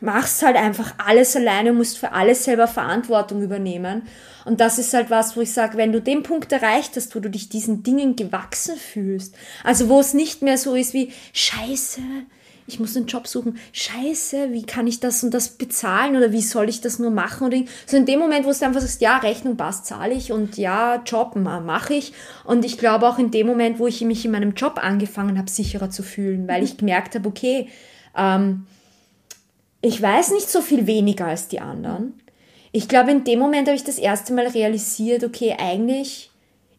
[0.00, 4.02] machst halt einfach alles alleine, musst für alles selber Verantwortung übernehmen.
[4.44, 7.20] Und das ist halt was, wo ich sage, wenn du den Punkt erreicht hast, wo
[7.20, 12.00] du dich diesen Dingen gewachsen fühlst, also wo es nicht mehr so ist wie Scheiße,
[12.66, 13.58] ich muss einen Job suchen.
[13.72, 17.46] Scheiße, wie kann ich das und das bezahlen oder wie soll ich das nur machen?
[17.46, 20.56] Oder so in dem Moment, wo du einfach sagst, ja, Rechnung passt, zahle ich und
[20.56, 22.12] ja, Job mache ich.
[22.44, 25.50] Und ich glaube auch in dem Moment, wo ich mich in meinem Job angefangen habe,
[25.50, 27.68] sicherer zu fühlen, weil ich gemerkt habe, okay,
[28.16, 28.66] ähm,
[29.82, 32.20] ich weiß nicht so viel weniger als die anderen.
[32.72, 36.29] Ich glaube, in dem Moment habe ich das erste Mal realisiert, okay, eigentlich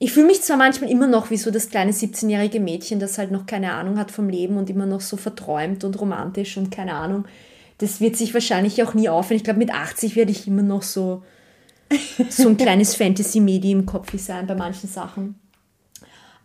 [0.03, 3.29] ich fühle mich zwar manchmal immer noch wie so das kleine 17-jährige Mädchen, das halt
[3.29, 6.95] noch keine Ahnung hat vom Leben und immer noch so verträumt und romantisch und keine
[6.95, 7.25] Ahnung.
[7.77, 9.37] Das wird sich wahrscheinlich auch nie aufhören.
[9.37, 11.21] Ich glaube, mit 80 werde ich immer noch so,
[12.29, 15.35] so ein kleines Fantasy-Medi im Kopf sein bei manchen Sachen.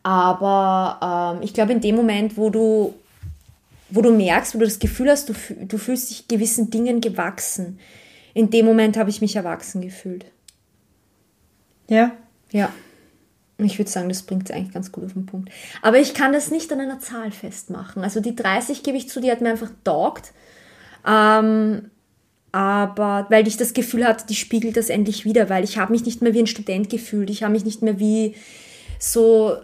[0.03, 2.93] Aber ähm, ich glaube, in dem Moment, wo du,
[3.89, 5.35] wo du merkst, wo du das Gefühl hast, du,
[5.65, 7.79] du fühlst dich gewissen Dingen gewachsen,
[8.35, 10.27] in dem Moment habe ich mich erwachsen gefühlt.
[11.89, 12.13] Ja.
[12.53, 12.71] Ja.
[13.59, 15.51] Ich würde sagen, das bringt es eigentlich ganz gut auf den Punkt.
[15.81, 18.03] Aber ich kann das nicht an einer Zahl festmachen.
[18.03, 20.33] Also die 30 gebe ich zu, die hat mir einfach taugt.
[21.07, 21.91] Ähm,
[22.53, 26.05] aber weil ich das Gefühl hatte, die spiegelt das endlich wieder, weil ich habe mich
[26.05, 27.31] nicht mehr wie ein Student gefühlt.
[27.31, 28.35] Ich habe mich nicht mehr wie
[28.99, 29.57] so,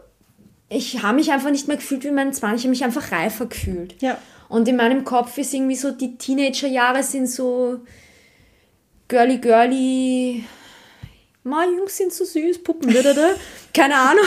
[0.68, 3.46] ich habe mich einfach nicht mehr gefühlt wie mein 20, ich habe mich einfach reifer
[3.46, 4.00] gefühlt.
[4.00, 4.18] Ja.
[4.48, 7.80] Und in meinem Kopf ist irgendwie so, die Teenagerjahre sind so
[9.08, 10.44] girly girly
[11.44, 13.30] Ma, Jungs sind so süß, Puppen, da, da, da.
[13.74, 14.24] keine Ahnung.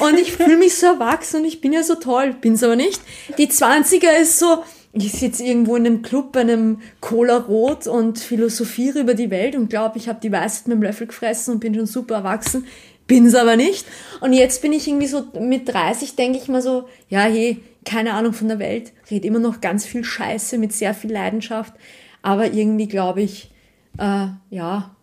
[0.00, 3.00] Und ich fühle mich so erwachsen und ich bin ja so toll, bin's aber nicht.
[3.38, 8.18] Die 20er ist so, ich sitze irgendwo in einem Club bei einem Cola Rot und
[8.18, 11.60] philosophiere über die Welt und glaube, ich habe die Weisheit mit dem Löffel gefressen und
[11.60, 12.66] bin schon super erwachsen.
[13.06, 13.86] Bin's aber nicht.
[14.20, 18.14] Und jetzt bin ich irgendwie so mit 30, denke ich mal so, ja, hey, keine
[18.14, 21.72] Ahnung von der Welt, red immer noch ganz viel Scheiße mit sehr viel Leidenschaft,
[22.20, 23.50] aber irgendwie glaube ich,
[23.98, 24.96] äh, ja,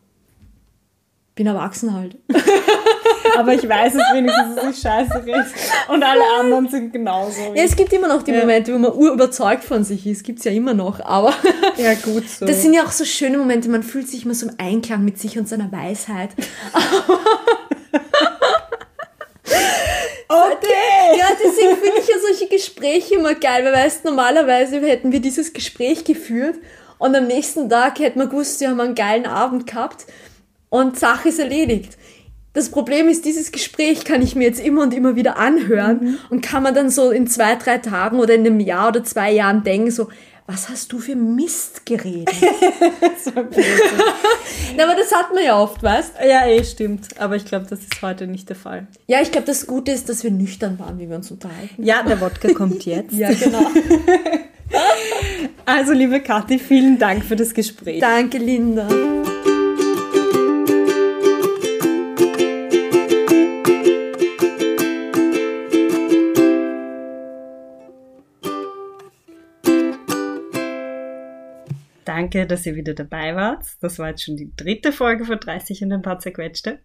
[1.39, 2.17] bin erwachsen halt.
[3.37, 5.45] Aber ich weiß es wenigstens, dass ich scheiße rede.
[5.87, 7.53] Und alle anderen sind genauso.
[7.55, 10.25] Ja, es gibt immer noch die Momente, wo man urüberzeugt von sich ist.
[10.25, 10.99] Gibt es ja immer noch.
[10.99, 11.33] Aber
[11.77, 12.45] ja, gut so.
[12.45, 13.69] Das sind ja auch so schöne Momente.
[13.69, 16.31] Man fühlt sich immer so im Einklang mit sich und seiner Weisheit.
[20.31, 21.17] Okay.
[21.17, 25.53] Ja, deswegen finde ich ja solche Gespräche immer geil, weil weißt, normalerweise hätten wir dieses
[25.53, 26.55] Gespräch geführt
[26.99, 30.05] und am nächsten Tag hätten wir gewusst, wir haben einen geilen Abend gehabt
[30.69, 31.97] und Sache ist erledigt.
[32.53, 36.17] Das Problem ist, dieses Gespräch kann ich mir jetzt immer und immer wieder anhören mhm.
[36.29, 39.31] und kann man dann so in zwei, drei Tagen oder in einem Jahr oder zwei
[39.31, 40.09] Jahren denken, so,
[40.47, 42.33] was hast du für Mist geredet?
[43.23, 43.31] so
[44.75, 47.07] Na, aber das hat man ja oft, weißt Ja, eh, stimmt.
[47.19, 48.87] Aber ich glaube, das ist heute nicht der Fall.
[49.05, 51.83] Ja, ich glaube, das Gute ist, dass wir nüchtern waren, wie wir uns unterhalten.
[51.83, 53.13] Ja, der Wodka kommt jetzt.
[53.13, 53.61] ja, genau.
[55.65, 57.99] also, liebe Kathi, vielen Dank für das Gespräch.
[57.99, 58.87] Danke, Linda.
[72.19, 73.65] Danke, dass ihr wieder dabei wart.
[73.79, 76.79] Das war jetzt schon die dritte Folge von 30 und ein paar zerquetschte.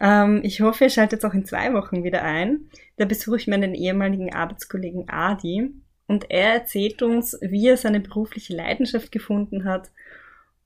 [0.00, 2.68] Ähm, ich hoffe, ihr schaltet auch in zwei Wochen wieder ein.
[2.96, 5.70] Da besuche ich meinen ehemaligen Arbeitskollegen Adi
[6.08, 9.92] und er erzählt uns, wie er seine berufliche Leidenschaft gefunden hat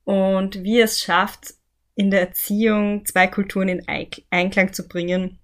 [0.03, 1.53] und wie er es schafft,
[1.93, 3.87] in der Erziehung zwei Kulturen in
[4.31, 5.37] Einklang zu bringen,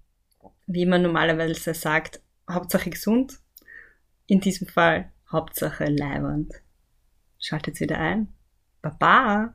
[0.66, 3.38] wie man normalerweise sagt, Hauptsache gesund,
[4.26, 6.54] in diesem Fall Hauptsache leibernd.
[7.38, 8.34] Schaltet wieder ein.
[8.82, 9.48] Bye bye.